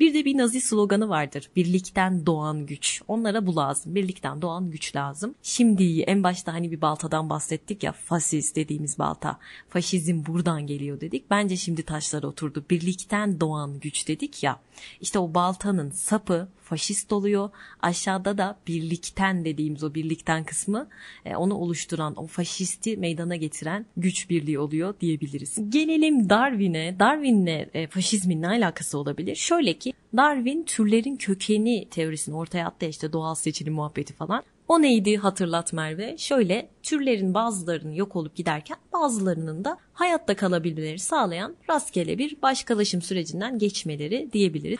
Bir 0.00 0.14
de 0.14 0.24
bir 0.24 0.38
nazi 0.38 0.60
sloganı 0.60 1.08
vardır. 1.08 1.50
Birlikten 1.56 2.26
doğan 2.26 2.66
güç. 2.66 3.02
Onlara 3.08 3.46
bu 3.46 3.56
lazım. 3.56 3.94
Birlikten 3.94 4.42
doğan 4.42 4.70
güç 4.70 4.96
lazım. 4.96 5.34
Şimdi 5.42 6.00
en 6.00 6.22
başta 6.22 6.52
hani 6.52 6.72
bir 6.72 6.80
baltadan 6.80 7.30
bahsettik 7.30 7.82
ya 7.82 7.92
fasist 7.92 8.56
dediğimiz 8.56 8.98
balta. 8.98 9.38
Faşizm 9.68 10.26
buradan 10.26 10.66
geliyor 10.66 11.00
dedik. 11.00 11.30
Bence 11.30 11.56
şimdi 11.56 11.82
taşlar 11.82 12.22
oturdu. 12.22 12.64
Birlikten 12.70 13.40
doğan 13.40 13.80
güç 13.80 14.08
dedik 14.08 14.42
ya. 14.42 14.60
İşte 15.00 15.18
o 15.18 15.34
baltanın 15.34 15.90
sapı 15.90 16.48
faşist 16.62 17.12
oluyor. 17.12 17.50
Aşağıda 17.82 18.38
da 18.38 18.58
birlikten 18.66 19.44
dediğimiz 19.44 19.84
o 19.84 19.94
birlikten 19.94 20.44
kısmı 20.44 20.88
e, 21.24 21.36
onu 21.36 21.54
oluşturan 21.54 22.16
o 22.16 22.26
faşisti 22.26 22.96
meydana 22.96 23.36
getiren 23.36 23.86
güç 23.96 24.30
birliği 24.30 24.58
oluyor 24.58 24.94
diyebiliriz. 25.00 25.70
Gelelim 25.70 26.28
Darwin'e. 26.28 26.98
Darwin'le 26.98 27.68
e, 27.74 27.86
faşizmin 27.86 28.42
ne 28.42 28.48
alakası 28.48 28.98
olabilir? 28.98 29.36
Şöyle 29.36 29.78
ki 29.78 29.92
Darwin 30.16 30.62
türlerin 30.62 31.16
kökeni 31.16 31.88
teorisini 31.90 32.36
ortaya 32.36 32.66
attı 32.66 32.86
işte 32.86 33.12
doğal 33.12 33.34
seçilim 33.34 33.74
muhabbeti 33.74 34.12
falan. 34.12 34.42
O 34.72 34.82
neydi 34.82 35.16
hatırlat 35.16 35.72
Merve? 35.72 36.18
Şöyle 36.18 36.70
türlerin 36.82 37.34
bazılarının 37.34 37.92
yok 37.92 38.16
olup 38.16 38.36
giderken 38.36 38.76
bazılarının 38.92 39.64
da 39.64 39.78
hayatta 39.92 40.36
kalabilmeleri 40.36 40.98
sağlayan 40.98 41.56
rastgele 41.70 42.18
bir 42.18 42.42
başkalaşım 42.42 43.02
sürecinden 43.02 43.58
geçmeleri 43.58 44.32
diyebiliriz. 44.32 44.78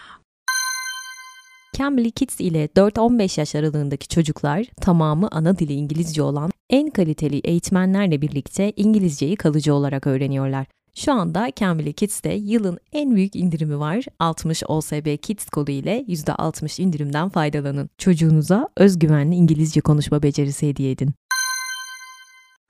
Cambly 1.79 2.11
Kids 2.11 2.41
ile 2.41 2.67
4-15 2.67 3.41
yaş 3.41 3.55
aralığındaki 3.55 4.09
çocuklar 4.09 4.67
tamamı 4.81 5.29
ana 5.31 5.59
dili 5.59 5.73
İngilizce 5.73 6.23
olan 6.23 6.51
en 6.71 6.91
kaliteli 6.91 7.39
eğitmenlerle 7.39 8.23
birlikte 8.23 8.73
İngilizceyi 8.77 9.37
kalıcı 9.37 9.75
olarak 9.75 10.07
öğreniyorlar. 10.07 10.67
Şu 10.95 11.13
anda 11.13 11.49
Cambly 11.57 11.93
Kids'te 11.93 12.33
yılın 12.33 12.79
en 12.93 13.17
büyük 13.17 13.37
indirimi 13.37 13.79
var. 13.79 14.05
60 14.19 14.63
OSB 14.69 15.17
Kids 15.23 15.49
kodu 15.49 15.71
ile 15.71 16.05
%60 16.09 16.83
indirimden 16.83 17.29
faydalanın. 17.29 17.91
Çocuğunuza 17.99 18.69
özgüvenli 18.77 19.35
İngilizce 19.35 19.81
konuşma 19.81 20.23
becerisi 20.23 20.69
hediye 20.69 20.91
edin. 20.91 21.15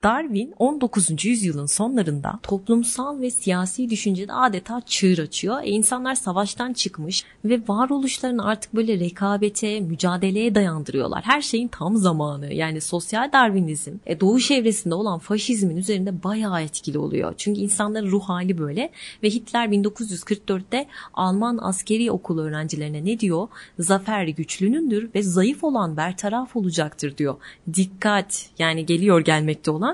Darwin 0.03 0.53
19. 0.59 1.25
yüzyılın 1.25 1.65
sonlarında 1.65 2.39
toplumsal 2.43 3.21
ve 3.21 3.31
siyasi 3.31 3.89
düşüncede 3.89 4.33
adeta 4.33 4.81
çığır 4.85 5.17
açıyor. 5.17 5.63
E 5.63 5.69
insanlar 5.69 6.15
savaştan 6.15 6.73
çıkmış 6.73 7.23
ve 7.45 7.61
varoluşlarını 7.67 8.45
artık 8.45 8.75
böyle 8.75 8.99
rekabete, 8.99 9.79
mücadeleye 9.79 10.55
dayandırıyorlar. 10.55 11.23
Her 11.23 11.41
şeyin 11.41 11.67
tam 11.67 11.97
zamanı. 11.97 12.53
Yani 12.53 12.81
sosyal 12.81 13.31
Darwinizm 13.31 13.91
e, 14.05 14.19
doğu 14.19 14.39
çevresinde 14.39 14.95
olan 14.95 15.19
faşizmin 15.19 15.77
üzerinde 15.77 16.23
bayağı 16.23 16.61
etkili 16.61 16.97
oluyor. 16.97 17.33
Çünkü 17.37 17.61
insanların 17.61 18.11
ruh 18.11 18.23
hali 18.23 18.57
böyle 18.57 18.89
ve 19.23 19.29
Hitler 19.29 19.67
1944'te 19.67 20.87
Alman 21.13 21.59
askeri 21.61 22.11
okulu 22.11 22.41
öğrencilerine 22.41 23.05
ne 23.05 23.19
diyor? 23.19 23.47
Zafer 23.79 24.27
güçlünündür 24.27 25.09
ve 25.15 25.23
zayıf 25.23 25.63
olan 25.63 25.97
bertaraf 25.97 26.55
olacaktır 26.55 27.17
diyor. 27.17 27.35
Dikkat 27.73 28.49
yani 28.59 28.85
geliyor 28.85 29.21
gelmekte 29.21 29.71
olan 29.71 29.92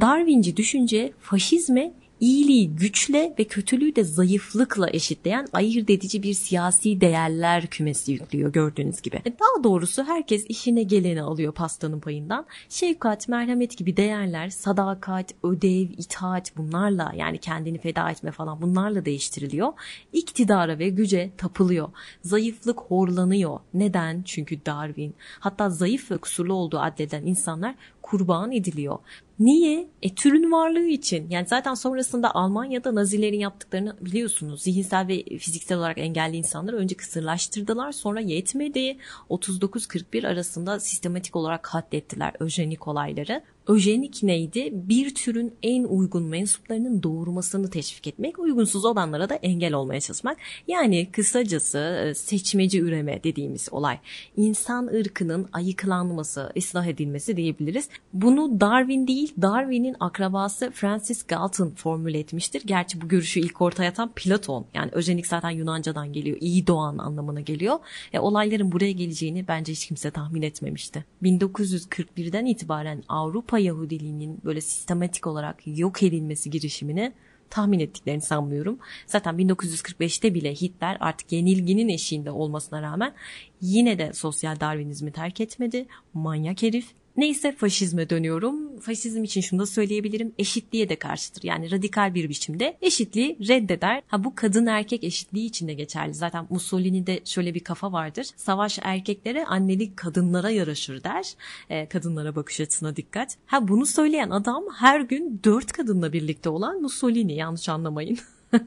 Darwinci 0.00 0.56
düşünce 0.56 1.12
faşizme 1.20 1.92
iyiliği 2.20 2.76
güçle 2.76 3.34
ve 3.38 3.44
kötülüğü 3.44 3.96
de 3.96 4.04
zayıflıkla 4.04 4.90
eşitleyen 4.90 5.48
ayırt 5.52 5.90
edici 5.90 6.22
bir 6.22 6.34
siyasi 6.34 7.00
değerler 7.00 7.66
kümesi 7.66 8.12
yüklüyor 8.12 8.52
gördüğünüz 8.52 9.02
gibi. 9.02 9.16
E, 9.16 9.38
daha 9.38 9.64
doğrusu 9.64 10.04
herkes 10.04 10.44
işine 10.48 10.82
geleni 10.82 11.22
alıyor 11.22 11.52
pastanın 11.52 12.00
payından. 12.00 12.46
Şefkat, 12.68 13.28
merhamet 13.28 13.78
gibi 13.78 13.96
değerler, 13.96 14.48
sadakat, 14.48 15.34
ödev, 15.42 15.88
itaat 15.98 16.56
bunlarla 16.56 17.12
yani 17.16 17.38
kendini 17.38 17.78
feda 17.78 18.10
etme 18.10 18.30
falan 18.30 18.62
bunlarla 18.62 19.04
değiştiriliyor. 19.04 19.72
İktidara 20.12 20.78
ve 20.78 20.88
güce 20.88 21.30
tapılıyor. 21.36 21.88
Zayıflık 22.22 22.80
horlanıyor. 22.80 23.60
Neden? 23.74 24.22
Çünkü 24.22 24.66
Darwin 24.66 25.14
hatta 25.40 25.70
zayıf 25.70 26.10
ve 26.10 26.18
kusurlu 26.18 26.54
olduğu 26.54 26.78
addeden 26.78 27.26
insanlar 27.26 27.74
kurban 28.10 28.52
ediliyor. 28.52 28.98
Niye? 29.38 29.88
E 30.02 30.14
türün 30.14 30.52
varlığı 30.52 30.86
için. 30.86 31.30
Yani 31.30 31.46
zaten 31.46 31.74
sonrasında 31.74 32.34
Almanya'da 32.34 32.94
Nazilerin 32.94 33.38
yaptıklarını 33.38 33.96
biliyorsunuz. 34.00 34.62
Zihinsel 34.62 35.08
ve 35.08 35.24
fiziksel 35.38 35.78
olarak 35.78 35.98
engelli 35.98 36.36
insanları 36.36 36.76
önce 36.76 36.96
kısırlaştırdılar 36.96 37.92
sonra 37.92 38.20
yetmedi. 38.20 38.96
39-41 39.30 40.28
arasında 40.28 40.80
sistematik 40.80 41.36
olarak 41.36 41.62
katlettiler 41.62 42.32
öjenik 42.40 42.88
olayları. 42.88 43.42
Öjenik 43.68 44.22
neydi? 44.22 44.70
Bir 44.72 45.14
türün 45.14 45.54
en 45.62 45.84
uygun 45.84 46.22
mensuplarının 46.22 47.02
doğurmasını 47.02 47.70
teşvik 47.70 48.06
etmek, 48.06 48.38
uygunsuz 48.38 48.84
olanlara 48.84 49.28
da 49.28 49.34
engel 49.34 49.72
olmaya 49.72 50.00
çalışmak. 50.00 50.36
Yani 50.68 51.08
kısacası 51.12 51.78
e, 51.78 52.14
seçmeci 52.14 52.80
üreme 52.80 53.24
dediğimiz 53.24 53.68
olay. 53.70 53.98
İnsan 54.36 54.86
ırkının 54.86 55.48
ayıklanması, 55.52 56.52
ıslah 56.56 56.86
edilmesi 56.86 57.36
diyebiliriz. 57.36 57.88
Bunu 58.12 58.60
Darwin 58.60 59.06
değil, 59.06 59.34
Darwin'in 59.42 59.96
akrabası 60.00 60.70
Francis 60.70 61.22
Galton 61.22 61.70
formüle 61.70 62.18
etmiştir. 62.18 62.62
Gerçi 62.66 63.00
bu 63.00 63.08
görüşü 63.08 63.40
ilk 63.40 63.62
ortaya 63.62 63.90
atan 63.90 64.12
Platon. 64.16 64.66
Yani 64.74 64.90
öjenik 64.92 65.26
zaten 65.26 65.50
Yunanca'dan 65.50 66.12
geliyor. 66.12 66.36
iyi 66.40 66.66
doğan 66.66 66.98
anlamına 66.98 67.40
geliyor. 67.40 67.78
E, 68.12 68.18
olayların 68.18 68.72
buraya 68.72 68.92
geleceğini 68.92 69.48
bence 69.48 69.72
hiç 69.72 69.86
kimse 69.86 70.10
tahmin 70.10 70.42
etmemişti. 70.42 71.04
1941'den 71.22 72.46
itibaren 72.46 73.02
Avrupa 73.08 73.57
Avrupa 73.58 73.66
Yahudiliğinin 73.66 74.40
böyle 74.44 74.60
sistematik 74.60 75.26
olarak 75.26 75.56
yok 75.66 76.02
edilmesi 76.02 76.50
girişimini 76.50 77.12
tahmin 77.50 77.80
ettiklerini 77.80 78.22
sanmıyorum. 78.22 78.78
Zaten 79.06 79.34
1945'te 79.34 80.34
bile 80.34 80.54
Hitler 80.54 80.96
artık 81.00 81.32
yenilginin 81.32 81.88
eşiğinde 81.88 82.30
olmasına 82.30 82.82
rağmen 82.82 83.14
yine 83.60 83.98
de 83.98 84.12
sosyal 84.12 84.60
darwinizmi 84.60 85.12
terk 85.12 85.40
etmedi. 85.40 85.86
Manyak 86.14 86.62
herif 86.62 86.86
Neyse 87.18 87.52
faşizme 87.52 88.10
dönüyorum. 88.10 88.80
Faşizm 88.80 89.24
için 89.24 89.40
şunu 89.40 89.60
da 89.60 89.66
söyleyebilirim. 89.66 90.32
Eşitliğe 90.38 90.88
de 90.88 90.96
karşıdır. 90.96 91.42
Yani 91.42 91.70
radikal 91.70 92.14
bir 92.14 92.28
biçimde 92.28 92.78
eşitliği 92.82 93.36
reddeder. 93.48 94.02
Ha 94.06 94.24
bu 94.24 94.34
kadın 94.34 94.66
erkek 94.66 95.04
eşitliği 95.04 95.46
için 95.46 95.68
de 95.68 95.74
geçerli. 95.74 96.14
Zaten 96.14 96.46
Mussolini'de 96.50 97.20
şöyle 97.24 97.54
bir 97.54 97.60
kafa 97.60 97.92
vardır. 97.92 98.26
Savaş 98.36 98.78
erkeklere, 98.82 99.44
annelik 99.44 99.96
kadınlara 99.96 100.50
yaraşır 100.50 101.04
der. 101.04 101.34
E, 101.70 101.88
kadınlara 101.88 102.36
bakış 102.36 102.60
açısına 102.60 102.96
dikkat. 102.96 103.36
Ha 103.46 103.68
bunu 103.68 103.86
söyleyen 103.86 104.30
adam 104.30 104.64
her 104.74 105.00
gün 105.00 105.40
dört 105.44 105.72
kadınla 105.72 106.12
birlikte 106.12 106.48
olan 106.48 106.82
Mussolini. 106.82 107.34
Yanlış 107.34 107.68
anlamayın. 107.68 108.18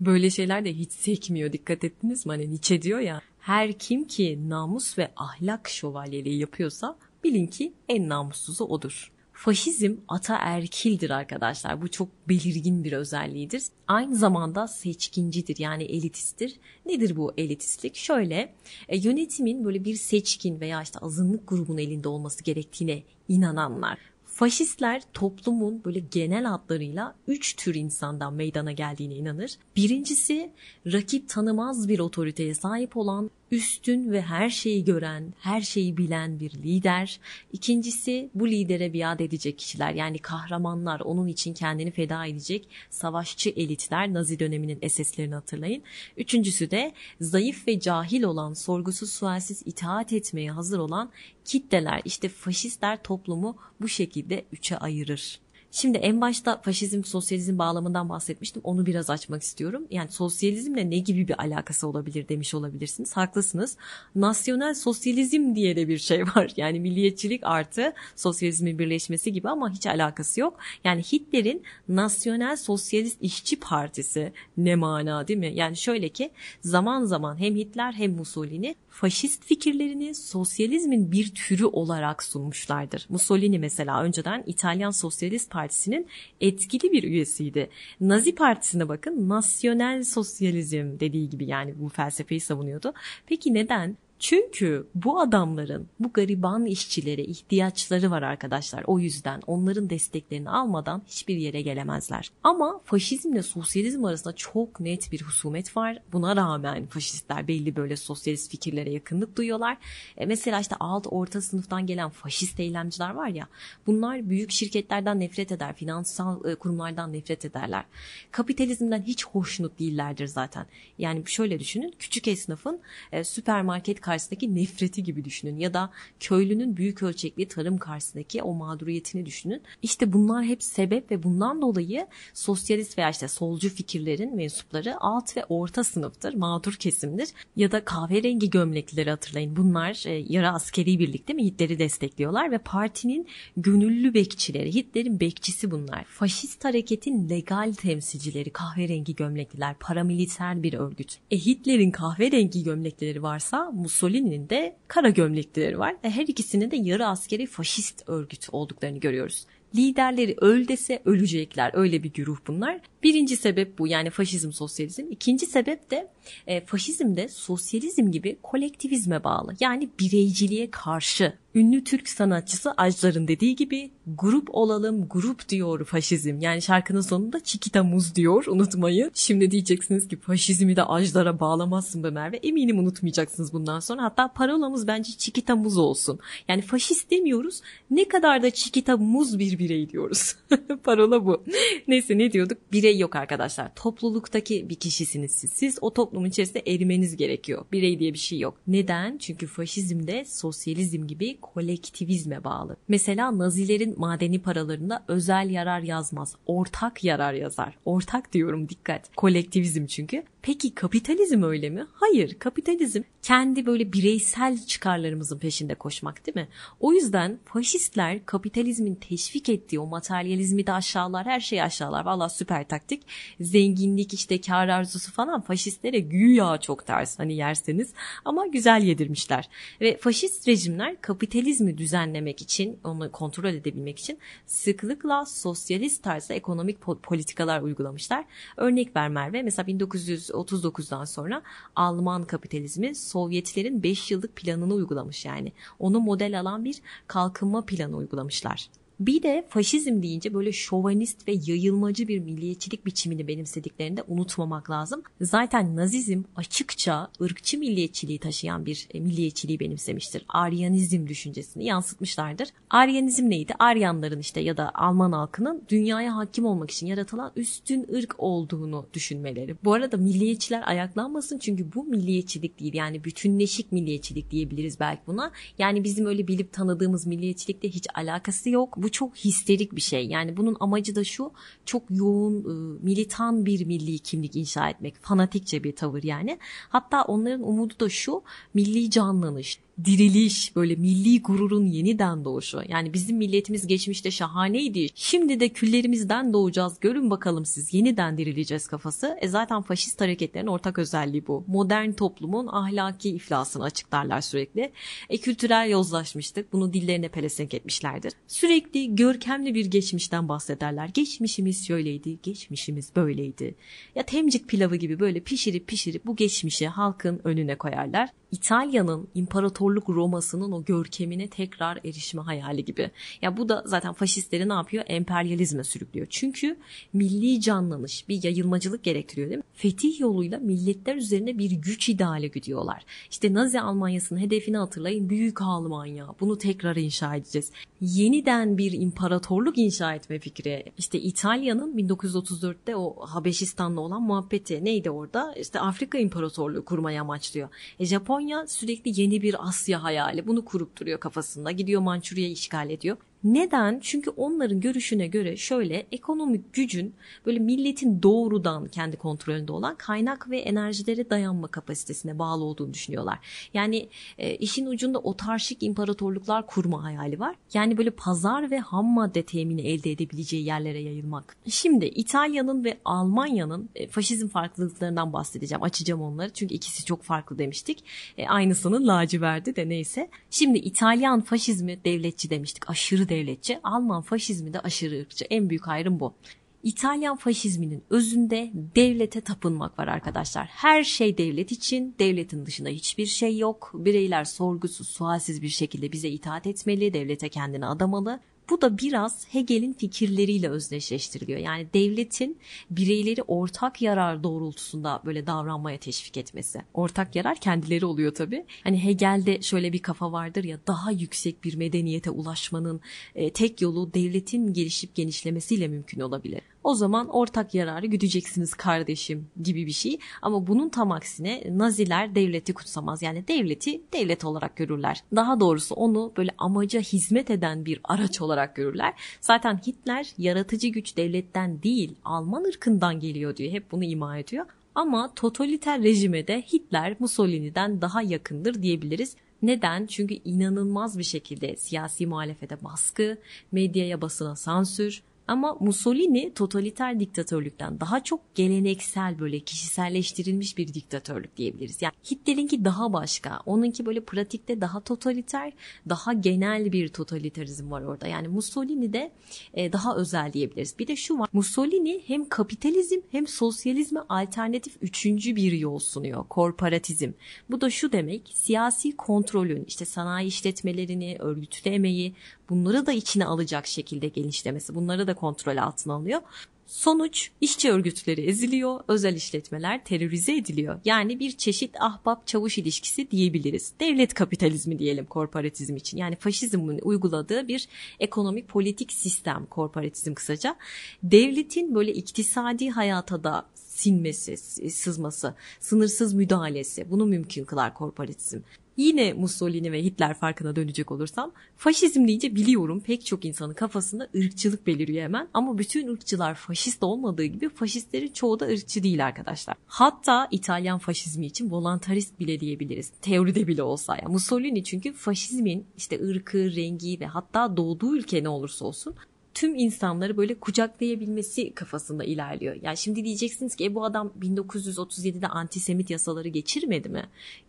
Böyle 0.00 0.30
şeyler 0.30 0.64
de 0.64 0.74
hiç 0.74 0.92
sekmiyor. 0.92 1.52
Dikkat 1.52 1.84
ettiniz 1.84 2.26
mi? 2.26 2.30
Hani 2.30 2.50
Nietzsche 2.50 2.82
diyor 2.82 3.00
ya 3.00 3.20
her 3.40 3.72
kim 3.72 4.04
ki 4.04 4.38
namus 4.48 4.98
ve 4.98 5.10
ahlak 5.16 5.68
şövalyeliği 5.68 6.38
yapıyorsa 6.38 6.96
bilin 7.24 7.46
ki 7.46 7.72
en 7.88 8.08
namussuzu 8.08 8.64
odur. 8.64 9.14
Faşizm 9.32 9.94
ataerkildir 10.08 11.10
arkadaşlar. 11.10 11.82
Bu 11.82 11.90
çok 11.90 12.08
belirgin 12.28 12.84
bir 12.84 12.92
özelliğidir. 12.92 13.62
Aynı 13.88 14.16
zamanda 14.16 14.68
seçkincidir 14.68 15.56
yani 15.58 15.84
elitisttir. 15.84 16.56
Nedir 16.86 17.16
bu 17.16 17.32
elitistlik? 17.36 17.96
Şöyle 17.96 18.54
e, 18.88 18.98
yönetimin 18.98 19.64
böyle 19.64 19.84
bir 19.84 19.96
seçkin 19.96 20.60
veya 20.60 20.82
işte 20.82 20.98
azınlık 20.98 21.48
grubun 21.48 21.78
elinde 21.78 22.08
olması 22.08 22.44
gerektiğine 22.44 23.02
inananlar. 23.28 23.98
Faşistler 24.24 25.02
toplumun 25.12 25.84
böyle 25.84 25.98
genel 25.98 26.44
hatlarıyla 26.44 27.14
üç 27.26 27.56
tür 27.56 27.74
insandan 27.74 28.34
meydana 28.34 28.72
geldiğine 28.72 29.14
inanır. 29.14 29.58
Birincisi 29.76 30.52
rakip 30.86 31.28
tanımaz 31.28 31.88
bir 31.88 31.98
otoriteye 31.98 32.54
sahip 32.54 32.96
olan 32.96 33.30
üstün 33.50 34.12
ve 34.12 34.22
her 34.22 34.50
şeyi 34.50 34.84
gören, 34.84 35.34
her 35.40 35.60
şeyi 35.60 35.96
bilen 35.96 36.40
bir 36.40 36.50
lider. 36.50 37.20
İkincisi 37.52 38.30
bu 38.34 38.48
lidere 38.48 38.92
biat 38.92 39.20
edecek 39.20 39.58
kişiler 39.58 39.94
yani 39.94 40.18
kahramanlar 40.18 41.00
onun 41.00 41.26
için 41.26 41.54
kendini 41.54 41.90
feda 41.90 42.26
edecek 42.26 42.68
savaşçı 42.90 43.50
elitler 43.50 44.12
Nazi 44.12 44.38
döneminin 44.38 44.78
eseslerini 44.82 45.34
hatırlayın. 45.34 45.82
Üçüncüsü 46.16 46.70
de 46.70 46.92
zayıf 47.20 47.68
ve 47.68 47.80
cahil 47.80 48.22
olan 48.22 48.52
sorgusuz 48.52 49.12
sualsiz 49.12 49.62
itaat 49.64 50.12
etmeye 50.12 50.50
hazır 50.50 50.78
olan 50.78 51.10
kitleler 51.44 52.02
işte 52.04 52.28
faşistler 52.28 53.02
toplumu 53.02 53.56
bu 53.80 53.88
şekilde 53.88 54.44
üçe 54.52 54.76
ayırır. 54.76 55.43
Şimdi 55.76 55.98
en 55.98 56.20
başta 56.20 56.60
faşizm, 56.60 57.04
sosyalizm 57.04 57.58
bağlamından 57.58 58.08
bahsetmiştim. 58.08 58.62
Onu 58.64 58.86
biraz 58.86 59.10
açmak 59.10 59.42
istiyorum. 59.42 59.86
Yani 59.90 60.10
sosyalizmle 60.10 60.90
ne 60.90 60.98
gibi 60.98 61.28
bir 61.28 61.40
alakası 61.40 61.88
olabilir 61.88 62.28
demiş 62.28 62.54
olabilirsiniz. 62.54 63.16
Haklısınız. 63.16 63.76
Nasyonel 64.14 64.74
sosyalizm 64.74 65.54
diye 65.54 65.76
de 65.76 65.88
bir 65.88 65.98
şey 65.98 66.22
var. 66.22 66.50
Yani 66.56 66.80
milliyetçilik 66.80 67.40
artı 67.44 67.92
sosyalizmin 68.16 68.78
birleşmesi 68.78 69.32
gibi 69.32 69.48
ama 69.48 69.70
hiç 69.70 69.86
alakası 69.86 70.40
yok. 70.40 70.58
Yani 70.84 71.02
Hitler'in 71.02 71.62
Nasyonel 71.88 72.56
Sosyalist 72.56 73.18
İşçi 73.20 73.60
Partisi 73.60 74.32
ne 74.56 74.74
mana 74.74 75.28
değil 75.28 75.38
mi? 75.38 75.52
Yani 75.54 75.76
şöyle 75.76 76.08
ki 76.08 76.30
zaman 76.60 77.04
zaman 77.04 77.40
hem 77.40 77.56
Hitler 77.56 77.92
hem 77.92 78.12
Mussolini 78.12 78.74
faşist 78.94 79.44
fikirlerini 79.44 80.14
sosyalizmin 80.14 81.12
bir 81.12 81.34
türü 81.34 81.64
olarak 81.64 82.22
sunmuşlardır. 82.22 83.06
Mussolini 83.08 83.58
mesela 83.58 84.02
önceden 84.02 84.42
İtalyan 84.46 84.90
Sosyalist 84.90 85.50
Partisi'nin 85.64 86.06
etkili 86.40 86.92
bir 86.92 87.02
üyesiydi. 87.02 87.70
Nazi 88.00 88.34
Partisi'ne 88.34 88.88
bakın 88.88 89.28
nasyonel 89.28 90.04
sosyalizm 90.04 91.00
dediği 91.00 91.28
gibi 91.28 91.46
yani 91.46 91.74
bu 91.78 91.88
felsefeyi 91.88 92.40
savunuyordu. 92.40 92.92
Peki 93.26 93.54
neden? 93.54 93.96
Çünkü 94.18 94.86
bu 94.94 95.20
adamların, 95.20 95.88
bu 96.00 96.12
gariban 96.12 96.66
işçilere 96.66 97.24
ihtiyaçları 97.24 98.10
var 98.10 98.22
arkadaşlar. 98.22 98.84
O 98.86 98.98
yüzden 98.98 99.42
onların 99.46 99.90
desteklerini 99.90 100.50
almadan 100.50 101.02
hiçbir 101.06 101.36
yere 101.36 101.62
gelemezler. 101.62 102.30
Ama 102.42 102.80
faşizmle 102.84 103.42
sosyalizm 103.42 104.04
arasında 104.04 104.34
çok 104.34 104.80
net 104.80 105.12
bir 105.12 105.22
husumet 105.22 105.76
var. 105.76 105.98
Buna 106.12 106.36
rağmen 106.36 106.86
faşistler 106.86 107.48
belli 107.48 107.76
böyle 107.76 107.96
sosyalist 107.96 108.50
fikirlere 108.50 108.90
yakınlık 108.90 109.36
duyuyorlar. 109.36 109.76
E 110.16 110.26
mesela 110.26 110.60
işte 110.60 110.76
alt 110.80 111.06
orta 111.10 111.40
sınıftan 111.40 111.86
gelen 111.86 112.10
faşist 112.10 112.60
eylemciler 112.60 113.10
var 113.10 113.28
ya. 113.28 113.48
Bunlar 113.86 114.30
büyük 114.30 114.50
şirketlerden 114.50 115.20
nefret 115.20 115.52
eder, 115.52 115.76
finansal 115.76 116.44
e, 116.44 116.54
kurumlardan 116.54 117.12
nefret 117.12 117.44
ederler. 117.44 117.84
Kapitalizmden 118.30 119.02
hiç 119.02 119.26
hoşnut 119.26 119.78
değillerdir 119.78 120.26
zaten. 120.26 120.66
Yani 120.98 121.22
şöyle 121.26 121.58
düşünün. 121.58 121.94
Küçük 121.98 122.28
esnafın 122.28 122.80
e, 123.12 123.24
süpermarket 123.24 124.00
karşısındaki 124.04 124.54
nefreti 124.54 125.02
gibi 125.02 125.24
düşünün 125.24 125.56
ya 125.56 125.74
da 125.74 125.90
köylünün 126.20 126.76
büyük 126.76 127.02
ölçekli 127.02 127.48
tarım 127.48 127.78
karşısındaki 127.78 128.42
o 128.42 128.54
mağduriyetini 128.54 129.26
düşünün. 129.26 129.62
İşte 129.82 130.12
bunlar 130.12 130.44
hep 130.44 130.62
sebep 130.62 131.10
ve 131.10 131.22
bundan 131.22 131.62
dolayı 131.62 132.06
sosyalist 132.34 132.98
veya 132.98 133.10
işte 133.10 133.28
solcu 133.28 133.68
fikirlerin 133.68 134.36
mensupları 134.36 134.96
alt 135.00 135.36
ve 135.36 135.44
orta 135.44 135.84
sınıftır, 135.84 136.34
mağdur 136.34 136.72
kesimdir. 136.72 137.28
Ya 137.56 137.72
da 137.72 137.84
kahverengi 137.84 138.50
gömleklileri 138.50 139.10
hatırlayın. 139.10 139.56
Bunlar 139.56 140.02
e, 140.06 140.24
yarı 140.28 140.50
askeri 140.50 140.98
birlikte 140.98 141.32
mi 141.32 141.44
Hitler'i 141.44 141.78
destekliyorlar 141.78 142.50
ve 142.50 142.58
partinin 142.58 143.28
gönüllü 143.56 144.14
bekçileri, 144.14 144.74
Hitler'in 144.74 145.20
bekçisi 145.20 145.70
bunlar. 145.70 146.04
Faşist 146.04 146.64
hareketin 146.64 147.28
legal 147.28 147.72
temsilcileri, 147.72 148.50
kahverengi 148.50 149.14
gömlekliler, 149.14 149.74
paramiliter 149.74 150.62
bir 150.62 150.72
örgüt. 150.72 151.18
E 151.30 151.38
Hitler'in 151.38 151.90
kahverengi 151.90 152.64
gömleklileri 152.64 153.22
varsa 153.22 153.70
Mussolini'nin 153.94 154.48
de 154.48 154.76
kara 154.88 155.08
gömlekleri 155.08 155.78
var. 155.78 155.96
E, 156.04 156.10
her 156.10 156.26
ikisinin 156.26 156.70
de 156.70 156.76
yarı 156.76 157.06
askeri 157.06 157.46
faşist 157.46 158.08
örgüt 158.08 158.48
olduklarını 158.52 158.98
görüyoruz. 158.98 159.46
Liderleri 159.76 160.36
öl 160.40 160.68
dese 160.68 161.02
ölecekler. 161.04 161.70
Öyle 161.74 162.02
bir 162.02 162.12
güruh 162.12 162.36
bunlar. 162.46 162.80
Birinci 163.04 163.36
sebep 163.36 163.78
bu 163.78 163.88
yani 163.88 164.10
faşizm, 164.10 164.52
sosyalizm. 164.52 165.06
İkinci 165.10 165.46
sebep 165.46 165.90
de 165.90 166.08
e, 166.46 166.64
faşizm 166.64 167.16
de 167.16 167.28
sosyalizm 167.28 168.10
gibi 168.10 168.36
kolektivizme 168.42 169.24
bağlı. 169.24 169.54
Yani 169.60 169.88
bireyciliğe 170.00 170.70
karşı. 170.70 171.32
Ünlü 171.54 171.84
Türk 171.84 172.08
sanatçısı 172.08 172.72
Ajdar'ın 172.76 173.28
dediği 173.28 173.56
gibi 173.56 173.90
grup 174.06 174.48
olalım 174.54 175.08
grup 175.08 175.48
diyor 175.48 175.84
faşizm. 175.84 176.40
Yani 176.40 176.62
şarkının 176.62 177.00
sonunda 177.00 177.40
Çikita 177.40 177.84
Muz 177.84 178.14
diyor 178.14 178.44
unutmayın. 178.46 179.10
Şimdi 179.14 179.50
diyeceksiniz 179.50 180.08
ki 180.08 180.16
faşizmi 180.16 180.76
de 180.76 180.84
Ajdar'a 180.84 181.40
bağlamazsın 181.40 182.04
be 182.04 182.10
Merve. 182.10 182.36
Eminim 182.36 182.78
unutmayacaksınız 182.78 183.52
bundan 183.52 183.80
sonra. 183.80 184.02
Hatta 184.02 184.32
parolamız 184.32 184.86
bence 184.86 185.12
Çikita 185.12 185.56
Muz 185.56 185.78
olsun. 185.78 186.18
Yani 186.48 186.62
faşist 186.62 187.10
demiyoruz. 187.10 187.60
Ne 187.90 188.08
kadar 188.08 188.42
da 188.42 188.50
Çikita 188.50 188.96
Muz 188.96 189.38
bir 189.38 189.58
birey 189.58 189.90
diyoruz. 189.90 190.36
Parola 190.84 191.26
bu. 191.26 191.44
Neyse 191.88 192.18
ne 192.18 192.32
diyorduk? 192.32 192.58
Birey 192.72 192.93
birey 192.94 193.00
yok 193.00 193.16
arkadaşlar. 193.16 193.74
Topluluktaki 193.74 194.68
bir 194.68 194.74
kişisiniz 194.74 195.32
siz. 195.32 195.52
Siz 195.52 195.78
o 195.80 195.92
toplumun 195.92 196.28
içerisinde 196.28 196.62
erimeniz 196.66 197.16
gerekiyor. 197.16 197.64
Birey 197.72 197.98
diye 197.98 198.12
bir 198.12 198.18
şey 198.18 198.38
yok. 198.38 198.56
Neden? 198.66 199.18
Çünkü 199.18 199.46
faşizm 199.46 200.06
de 200.06 200.24
sosyalizm 200.24 201.06
gibi 201.06 201.38
kolektivizme 201.40 202.44
bağlı. 202.44 202.76
Mesela 202.88 203.38
Nazilerin 203.38 203.94
madeni 203.96 204.42
paralarında 204.42 205.04
özel 205.08 205.50
yarar 205.50 205.80
yazmaz. 205.80 206.36
Ortak 206.46 207.04
yarar 207.04 207.32
yazar. 207.34 207.78
Ortak 207.84 208.32
diyorum 208.32 208.68
dikkat. 208.68 209.16
Kolektivizm 209.16 209.86
çünkü. 209.86 210.22
Peki 210.42 210.74
kapitalizm 210.74 211.42
öyle 211.42 211.70
mi? 211.70 211.86
Hayır. 211.92 212.38
Kapitalizm 212.38 213.02
kendi 213.22 213.66
böyle 213.66 213.92
bireysel 213.92 214.66
çıkarlarımızın 214.66 215.38
peşinde 215.38 215.74
koşmak 215.74 216.26
değil 216.26 216.36
mi? 216.36 216.48
O 216.80 216.92
yüzden 216.92 217.38
faşistler 217.44 218.26
kapitalizmin 218.26 218.94
teşvik 218.94 219.48
ettiği 219.48 219.80
o 219.80 219.86
materyalizmi 219.86 220.66
de 220.66 220.72
aşağılar, 220.72 221.26
her 221.26 221.40
şeyi 221.40 221.62
aşağılar. 221.62 222.04
Valla 222.04 222.28
süper 222.28 222.68
taktik. 222.84 223.02
Zenginlik 223.40 224.14
işte 224.14 224.40
kar 224.40 224.68
arzusu 224.68 225.12
falan 225.12 225.40
faşistlere 225.40 225.98
güya 225.98 226.58
çok 226.58 226.86
ters 226.86 227.18
hani 227.18 227.34
yerseniz 227.34 227.92
ama 228.24 228.46
güzel 228.46 228.82
yedirmişler. 228.82 229.48
Ve 229.80 229.96
faşist 229.96 230.48
rejimler 230.48 231.00
kapitalizmi 231.00 231.78
düzenlemek 231.78 232.42
için, 232.42 232.78
onu 232.84 233.12
kontrol 233.12 233.44
edebilmek 233.44 233.98
için 233.98 234.18
sıklıkla 234.46 235.26
sosyalist 235.26 236.02
tarzda 236.02 236.34
ekonomik 236.34 236.80
politikalar 237.02 237.60
uygulamışlar. 237.62 238.24
Örnek 238.56 238.96
ver 238.96 239.08
Merve 239.08 239.42
mesela 239.42 239.68
1939'dan 239.68 241.04
sonra 241.04 241.42
Alman 241.76 242.24
kapitalizmi 242.24 242.94
Sovyetlerin 242.94 243.82
5 243.82 244.10
yıllık 244.10 244.36
planını 244.36 244.74
uygulamış 244.74 245.24
yani. 245.24 245.52
Onu 245.78 246.00
model 246.00 246.40
alan 246.40 246.64
bir 246.64 246.76
kalkınma 247.06 247.64
planı 247.66 247.96
uygulamışlar. 247.96 248.68
Bir 249.00 249.22
de 249.22 249.46
faşizm 249.48 250.02
deyince 250.02 250.34
böyle 250.34 250.52
şovanist 250.52 251.28
ve 251.28 251.32
yayılmacı 251.46 252.08
bir 252.08 252.18
milliyetçilik 252.18 252.86
biçimini 252.86 253.28
benimsediklerini 253.28 253.96
de 253.96 254.02
unutmamak 254.08 254.70
lazım. 254.70 255.02
Zaten 255.20 255.76
Nazizm 255.76 256.22
açıkça 256.36 257.08
ırkçı 257.22 257.58
milliyetçiliği 257.58 258.18
taşıyan 258.18 258.66
bir 258.66 258.88
e, 258.94 259.00
milliyetçiliği 259.00 259.60
benimsemiştir. 259.60 260.24
Aryanizm 260.28 261.06
düşüncesini 261.06 261.64
yansıtmışlardır. 261.64 262.48
Aryanizm 262.70 263.30
neydi? 263.30 263.54
Aryanların 263.58 264.20
işte 264.20 264.40
ya 264.40 264.56
da 264.56 264.70
Alman 264.74 265.12
halkının 265.12 265.62
dünyaya 265.68 266.16
hakim 266.16 266.44
olmak 266.44 266.70
için 266.70 266.86
yaratılan 266.86 267.32
üstün 267.36 267.86
ırk 267.94 268.14
olduğunu 268.18 268.86
düşünmeleri. 268.94 269.56
Bu 269.64 269.72
arada 269.72 269.96
milliyetçiler 269.96 270.62
ayaklanmasın 270.68 271.38
çünkü 271.38 271.72
bu 271.74 271.84
milliyetçilik 271.84 272.60
değil. 272.60 272.74
Yani 272.74 273.04
bütünleşik 273.04 273.72
milliyetçilik 273.72 274.30
diyebiliriz 274.30 274.80
belki 274.80 275.02
buna. 275.06 275.32
Yani 275.58 275.84
bizim 275.84 276.06
öyle 276.06 276.28
bilip 276.28 276.52
tanıdığımız 276.52 277.06
milliyetçilikle 277.06 277.68
hiç 277.68 277.86
alakası 277.94 278.50
yok 278.50 278.83
bu 278.84 278.90
çok 278.90 279.16
histerik 279.16 279.76
bir 279.76 279.80
şey. 279.80 280.06
Yani 280.06 280.36
bunun 280.36 280.56
amacı 280.60 280.94
da 280.94 281.04
şu 281.04 281.32
çok 281.64 281.82
yoğun 281.90 282.40
e, 282.40 282.84
militan 282.84 283.46
bir 283.46 283.64
milli 283.64 283.98
kimlik 283.98 284.36
inşa 284.36 284.68
etmek. 284.70 284.94
Fanatikçe 285.00 285.64
bir 285.64 285.76
tavır 285.76 286.02
yani. 286.02 286.38
Hatta 286.68 287.02
onların 287.02 287.48
umudu 287.48 287.74
da 287.80 287.88
şu 287.88 288.22
milli 288.54 288.90
canlanış, 288.90 289.58
diriliş, 289.84 290.56
böyle 290.56 290.76
milli 290.76 291.22
gururun 291.22 291.66
yeniden 291.66 292.24
doğuşu. 292.24 292.62
Yani 292.68 292.92
bizim 292.92 293.16
milletimiz 293.16 293.66
geçmişte 293.66 294.10
şahaneydi. 294.10 294.86
Şimdi 294.94 295.40
de 295.40 295.48
küllerimizden 295.48 296.32
doğacağız. 296.32 296.80
Görün 296.80 297.10
bakalım 297.10 297.46
siz 297.46 297.74
yeniden 297.74 298.18
dirileceğiz 298.18 298.66
kafası. 298.66 299.16
E 299.20 299.28
zaten 299.28 299.62
faşist 299.62 300.00
hareketlerin 300.00 300.46
ortak 300.46 300.78
özelliği 300.78 301.26
bu. 301.26 301.44
Modern 301.46 301.92
toplumun 301.92 302.46
ahlaki 302.46 303.10
iflasını 303.10 303.64
açıklarlar 303.64 304.20
sürekli. 304.20 304.72
E 305.10 305.16
kültürel 305.16 305.70
yozlaşmıştık. 305.70 306.52
Bunu 306.52 306.72
dillerine 306.72 307.08
pelesenk 307.08 307.54
etmişlerdir. 307.54 308.12
Sürekli 308.28 308.96
görkemli 308.96 309.54
bir 309.54 309.66
geçmişten 309.66 310.28
bahsederler. 310.28 310.90
Geçmişimiz 310.94 311.66
şöyleydi, 311.66 312.18
geçmişimiz 312.22 312.96
böyleydi. 312.96 313.54
Ya 313.94 314.02
temcik 314.02 314.48
pilavı 314.48 314.76
gibi 314.76 315.00
böyle 315.00 315.20
pişirip 315.20 315.66
pişirip 315.66 316.06
bu 316.06 316.16
geçmişi 316.16 316.68
halkın 316.68 317.20
önüne 317.24 317.58
koyarlar. 317.58 318.08
İtalya'nın 318.34 319.08
imparatorluk 319.14 319.88
Roma'sının 319.88 320.52
o 320.52 320.64
görkemine 320.64 321.28
tekrar 321.28 321.76
erişme 321.84 322.22
hayali 322.22 322.64
gibi. 322.64 322.90
Ya 323.22 323.36
bu 323.36 323.48
da 323.48 323.62
zaten 323.66 323.92
faşistleri 323.92 324.48
ne 324.48 324.52
yapıyor? 324.52 324.84
Emperyalizme 324.86 325.64
sürüklüyor. 325.64 326.06
Çünkü 326.10 326.56
milli 326.92 327.40
canlanış 327.40 328.08
bir 328.08 328.24
yayılmacılık 328.24 328.82
gerektiriyor 328.82 329.28
değil 329.28 329.38
mi? 329.38 329.44
Fetih 329.52 330.00
yoluyla 330.00 330.38
milletler 330.38 330.96
üzerine 330.96 331.38
bir 331.38 331.50
güç 331.50 331.88
ideali 331.88 332.30
güdüyorlar. 332.30 332.84
İşte 333.10 333.34
Nazi 333.34 333.60
Almanyası'nın 333.60 334.20
hedefini 334.20 334.56
hatırlayın. 334.56 335.10
Büyük 335.10 335.42
Almanya. 335.42 336.06
Bunu 336.20 336.38
tekrar 336.38 336.76
inşa 336.76 337.16
edeceğiz. 337.16 337.50
Yeniden 337.80 338.58
bir 338.58 338.72
imparatorluk 338.72 339.58
inşa 339.58 339.94
etme 339.94 340.18
fikri. 340.18 340.64
İşte 340.78 341.00
İtalya'nın 341.00 341.76
1934'te 341.76 342.76
o 342.76 343.06
Habeşistan'la 343.06 343.80
olan 343.80 344.02
muhabbeti 344.02 344.64
neydi 344.64 344.90
orada? 344.90 345.34
İşte 345.34 345.60
Afrika 345.60 345.98
İmparatorluğu 345.98 346.64
kurmaya 346.64 347.02
amaçlıyor. 347.02 347.48
E 347.78 347.84
Japonya 347.84 348.23
Japonya 348.24 348.46
sürekli 348.46 349.00
yeni 349.00 349.22
bir 349.22 349.48
Asya 349.48 349.82
hayali. 349.82 350.26
Bunu 350.26 350.44
kurup 350.44 350.80
duruyor 350.80 351.00
kafasında. 351.00 351.50
Gidiyor 351.50 351.80
Mançurya'yı 351.80 352.32
işgal 352.32 352.70
ediyor. 352.70 352.96
Neden? 353.24 353.80
Çünkü 353.82 354.10
onların 354.10 354.60
görüşüne 354.60 355.06
göre 355.06 355.36
şöyle 355.36 355.86
ekonomik 355.92 356.52
gücün 356.52 356.94
böyle 357.26 357.38
milletin 357.38 358.02
doğrudan 358.02 358.68
kendi 358.68 358.96
kontrolünde 358.96 359.52
olan 359.52 359.74
kaynak 359.76 360.30
ve 360.30 360.38
enerjilere 360.38 361.10
dayanma 361.10 361.48
kapasitesine 361.48 362.18
bağlı 362.18 362.44
olduğunu 362.44 362.74
düşünüyorlar. 362.74 363.18
Yani 363.54 363.88
e, 364.18 364.34
işin 364.34 364.66
ucunda 364.66 364.98
otarşik 364.98 365.62
imparatorluklar 365.62 366.46
kurma 366.46 366.84
hayali 366.84 367.20
var. 367.20 367.36
Yani 367.54 367.78
böyle 367.78 367.90
pazar 367.90 368.50
ve 368.50 368.58
ham 368.58 368.86
madde 368.86 369.22
temini 369.22 369.60
elde 369.60 369.90
edebileceği 369.90 370.44
yerlere 370.44 370.80
yayılmak. 370.80 371.36
Şimdi 371.48 371.86
İtalya'nın 371.86 372.64
ve 372.64 372.78
Almanya'nın 372.84 373.68
e, 373.74 373.86
faşizm 373.86 374.28
farklılıklarından 374.28 375.12
bahsedeceğim. 375.12 375.62
Açacağım 375.62 376.02
onları 376.02 376.30
çünkü 376.30 376.54
ikisi 376.54 376.84
çok 376.84 377.02
farklı 377.02 377.38
demiştik. 377.38 377.84
E, 378.18 378.26
aynısının 378.26 378.86
laciverdi 378.86 379.56
de 379.56 379.68
neyse. 379.68 380.10
Şimdi 380.30 380.58
İtalyan 380.58 381.20
faşizmi 381.20 381.84
devletçi 381.84 382.30
demiştik. 382.30 382.70
Aşırı 382.70 383.08
devletçi, 383.14 383.60
Alman 383.62 384.02
faşizmi 384.02 384.52
de 384.54 384.60
aşırı 384.60 385.00
ırkçı. 385.00 385.24
En 385.24 385.50
büyük 385.50 385.68
ayrım 385.68 386.00
bu. 386.00 386.14
İtalyan 386.62 387.16
faşizminin 387.16 387.82
özünde 387.90 388.50
devlete 388.76 389.20
tapınmak 389.20 389.78
var 389.78 389.88
arkadaşlar. 389.88 390.46
Her 390.46 390.84
şey 390.84 391.18
devlet 391.18 391.52
için, 391.52 391.94
devletin 391.98 392.46
dışında 392.46 392.68
hiçbir 392.68 393.06
şey 393.06 393.38
yok. 393.38 393.70
Bireyler 393.74 394.24
sorgusuz, 394.24 394.88
sualsiz 394.88 395.42
bir 395.42 395.48
şekilde 395.48 395.92
bize 395.92 396.08
itaat 396.08 396.46
etmeli, 396.46 396.94
devlete 396.94 397.28
kendini 397.28 397.66
adamalı 397.66 398.20
bu 398.50 398.60
da 398.60 398.78
biraz 398.78 399.26
Hegel'in 399.28 399.72
fikirleriyle 399.72 400.48
özdeşleştiriliyor. 400.48 401.38
Yani 401.38 401.66
devletin 401.74 402.38
bireyleri 402.70 403.22
ortak 403.22 403.82
yarar 403.82 404.22
doğrultusunda 404.22 405.02
böyle 405.04 405.26
davranmaya 405.26 405.78
teşvik 405.78 406.16
etmesi. 406.16 406.62
Ortak 406.74 407.16
yarar 407.16 407.36
kendileri 407.36 407.86
oluyor 407.86 408.14
tabii. 408.14 408.44
Hani 408.64 408.84
Hegel'de 408.84 409.42
şöyle 409.42 409.72
bir 409.72 409.82
kafa 409.82 410.12
vardır 410.12 410.44
ya 410.44 410.58
daha 410.66 410.90
yüksek 410.90 411.44
bir 411.44 411.54
medeniyete 411.54 412.10
ulaşmanın 412.10 412.80
e, 413.14 413.32
tek 413.32 413.62
yolu 413.62 413.94
devletin 413.94 414.52
gelişip 414.52 414.94
genişlemesiyle 414.94 415.68
mümkün 415.68 416.00
olabilir 416.00 416.42
o 416.64 416.74
zaman 416.74 417.08
ortak 417.08 417.54
yararı 417.54 417.86
güdeceksiniz 417.86 418.54
kardeşim 418.54 419.26
gibi 419.42 419.66
bir 419.66 419.72
şey. 419.72 419.98
Ama 420.22 420.46
bunun 420.46 420.68
tam 420.68 420.92
aksine 420.92 421.44
Naziler 421.50 422.14
devleti 422.14 422.54
kutsamaz. 422.54 423.02
Yani 423.02 423.28
devleti 423.28 423.80
devlet 423.92 424.24
olarak 424.24 424.56
görürler. 424.56 425.02
Daha 425.16 425.40
doğrusu 425.40 425.74
onu 425.74 426.12
böyle 426.16 426.30
amaca 426.38 426.80
hizmet 426.80 427.30
eden 427.30 427.64
bir 427.64 427.80
araç 427.84 428.20
olarak 428.20 428.56
görürler. 428.56 428.94
Zaten 429.20 429.60
Hitler 429.66 430.12
yaratıcı 430.18 430.68
güç 430.68 430.96
devletten 430.96 431.62
değil 431.62 431.94
Alman 432.04 432.44
ırkından 432.44 433.00
geliyor 433.00 433.36
diyor. 433.36 433.52
Hep 433.52 433.72
bunu 433.72 433.84
ima 433.84 434.18
ediyor. 434.18 434.46
Ama 434.74 435.14
totaliter 435.14 435.82
rejime 435.82 436.26
de 436.26 436.42
Hitler 436.42 436.96
Mussolini'den 436.98 437.80
daha 437.80 438.02
yakındır 438.02 438.62
diyebiliriz. 438.62 439.16
Neden? 439.42 439.86
Çünkü 439.86 440.14
inanılmaz 440.14 440.98
bir 440.98 441.04
şekilde 441.04 441.56
siyasi 441.56 442.06
muhalefete 442.06 442.64
baskı, 442.64 443.18
medyaya 443.52 444.00
basına 444.00 444.36
sansür, 444.36 445.02
ama 445.28 445.56
Mussolini 445.60 446.32
totaliter 446.34 447.00
diktatörlükten 447.00 447.80
daha 447.80 448.04
çok 448.04 448.34
geleneksel 448.34 449.18
böyle 449.18 449.40
kişiselleştirilmiş 449.40 450.58
bir 450.58 450.74
diktatörlük 450.74 451.36
diyebiliriz. 451.36 451.82
Yani 451.82 451.94
Hitler'inki 452.10 452.64
daha 452.64 452.92
başka. 452.92 453.40
Onunki 453.46 453.86
böyle 453.86 454.00
pratikte 454.00 454.60
daha 454.60 454.80
totaliter, 454.80 455.52
daha 455.88 456.12
genel 456.12 456.72
bir 456.72 456.88
totalitarizm 456.88 457.70
var 457.70 457.82
orada. 457.82 458.06
Yani 458.06 458.28
Mussolini 458.28 458.92
de 458.92 459.12
e, 459.54 459.72
daha 459.72 459.96
özel 459.96 460.32
diyebiliriz. 460.32 460.78
Bir 460.78 460.86
de 460.86 460.96
şu 460.96 461.18
var. 461.18 461.28
Mussolini 461.32 462.02
hem 462.06 462.28
kapitalizm 462.28 463.00
hem 463.10 463.26
sosyalizme 463.26 464.00
alternatif 464.08 464.76
üçüncü 464.82 465.36
bir 465.36 465.52
yol 465.52 465.78
sunuyor. 465.78 466.24
Korporatizm. 466.28 467.12
Bu 467.50 467.60
da 467.60 467.70
şu 467.70 467.92
demek. 467.92 468.30
Siyasi 468.34 468.96
kontrolün 468.96 469.64
işte 469.64 469.84
sanayi 469.84 470.28
işletmelerini, 470.28 471.16
örgütlemeyi 471.18 472.14
bunları 472.50 472.86
da 472.86 472.92
içine 472.92 473.24
alacak 473.24 473.66
şekilde 473.66 474.08
genişlemesi. 474.08 474.74
Bunları 474.74 475.06
da 475.06 475.13
kontrol 475.14 475.56
altına 475.56 475.94
alıyor. 475.94 476.20
Sonuç 476.66 477.30
işçi 477.40 477.70
örgütleri 477.72 478.20
eziliyor, 478.20 478.80
özel 478.88 479.14
işletmeler 479.14 479.84
terörize 479.84 480.36
ediliyor. 480.36 480.80
Yani 480.84 481.18
bir 481.20 481.36
çeşit 481.36 481.80
ahbap 481.80 482.26
çavuş 482.26 482.58
ilişkisi 482.58 483.10
diyebiliriz. 483.10 483.72
Devlet 483.80 484.14
kapitalizmi 484.14 484.78
diyelim 484.78 485.06
korporatizm 485.06 485.76
için. 485.76 485.98
Yani 485.98 486.16
faşizmin 486.16 486.78
uyguladığı 486.82 487.48
bir 487.48 487.68
ekonomik 488.00 488.48
politik 488.48 488.92
sistem 488.92 489.46
korporatizm 489.46 490.14
kısaca. 490.14 490.56
Devletin 491.02 491.74
böyle 491.74 491.92
iktisadi 491.92 492.70
hayata 492.70 493.24
da 493.24 493.46
sinmesi, 493.54 494.36
sızması, 494.70 495.34
sınırsız 495.60 496.14
müdahalesi 496.14 496.90
bunu 496.90 497.06
mümkün 497.06 497.44
kılar 497.44 497.74
korporatizm. 497.74 498.40
Yine 498.76 499.12
Mussolini 499.12 499.72
ve 499.72 499.84
Hitler 499.84 500.14
farkına 500.14 500.56
dönecek 500.56 500.92
olursam 500.92 501.32
faşizm 501.56 502.06
deyince 502.06 502.34
biliyorum 502.34 502.80
pek 502.80 503.06
çok 503.06 503.24
insanın 503.24 503.54
kafasında 503.54 504.08
ırkçılık 504.16 504.66
beliriyor 504.66 505.02
hemen 505.02 505.28
ama 505.34 505.58
bütün 505.58 505.88
ırkçılar 505.88 506.34
faşist 506.34 506.82
olmadığı 506.82 507.24
gibi 507.24 507.48
faşistlerin 507.48 508.12
çoğu 508.12 508.40
da 508.40 508.46
ırkçı 508.46 508.82
değil 508.82 509.06
arkadaşlar. 509.06 509.56
Hatta 509.66 510.28
İtalyan 510.30 510.78
faşizmi 510.78 511.26
için 511.26 511.50
voluntarist 511.50 512.20
bile 512.20 512.40
diyebiliriz. 512.40 512.92
Teoride 513.02 513.46
bile 513.46 513.62
olsa 513.62 513.96
ya. 513.96 514.08
Mussolini 514.08 514.64
çünkü 514.64 514.92
faşizmin 514.92 515.66
işte 515.76 516.04
ırkı, 516.04 516.38
rengi 516.38 517.00
ve 517.00 517.06
hatta 517.06 517.56
doğduğu 517.56 517.96
ülke 517.96 518.24
ne 518.24 518.28
olursa 518.28 518.64
olsun 518.64 518.94
tüm 519.34 519.54
insanları 519.54 520.16
böyle 520.16 520.34
kucaklayabilmesi 520.34 521.54
kafasında 521.54 522.04
ilerliyor. 522.04 522.56
Yani 522.62 522.76
şimdi 522.76 523.04
diyeceksiniz 523.04 523.56
ki 523.56 523.64
e, 523.64 523.74
bu 523.74 523.84
adam 523.84 524.12
1937'de 524.20 525.28
antisemit 525.28 525.90
yasaları 525.90 526.28
geçirmedi 526.28 526.88
mi? 526.88 527.02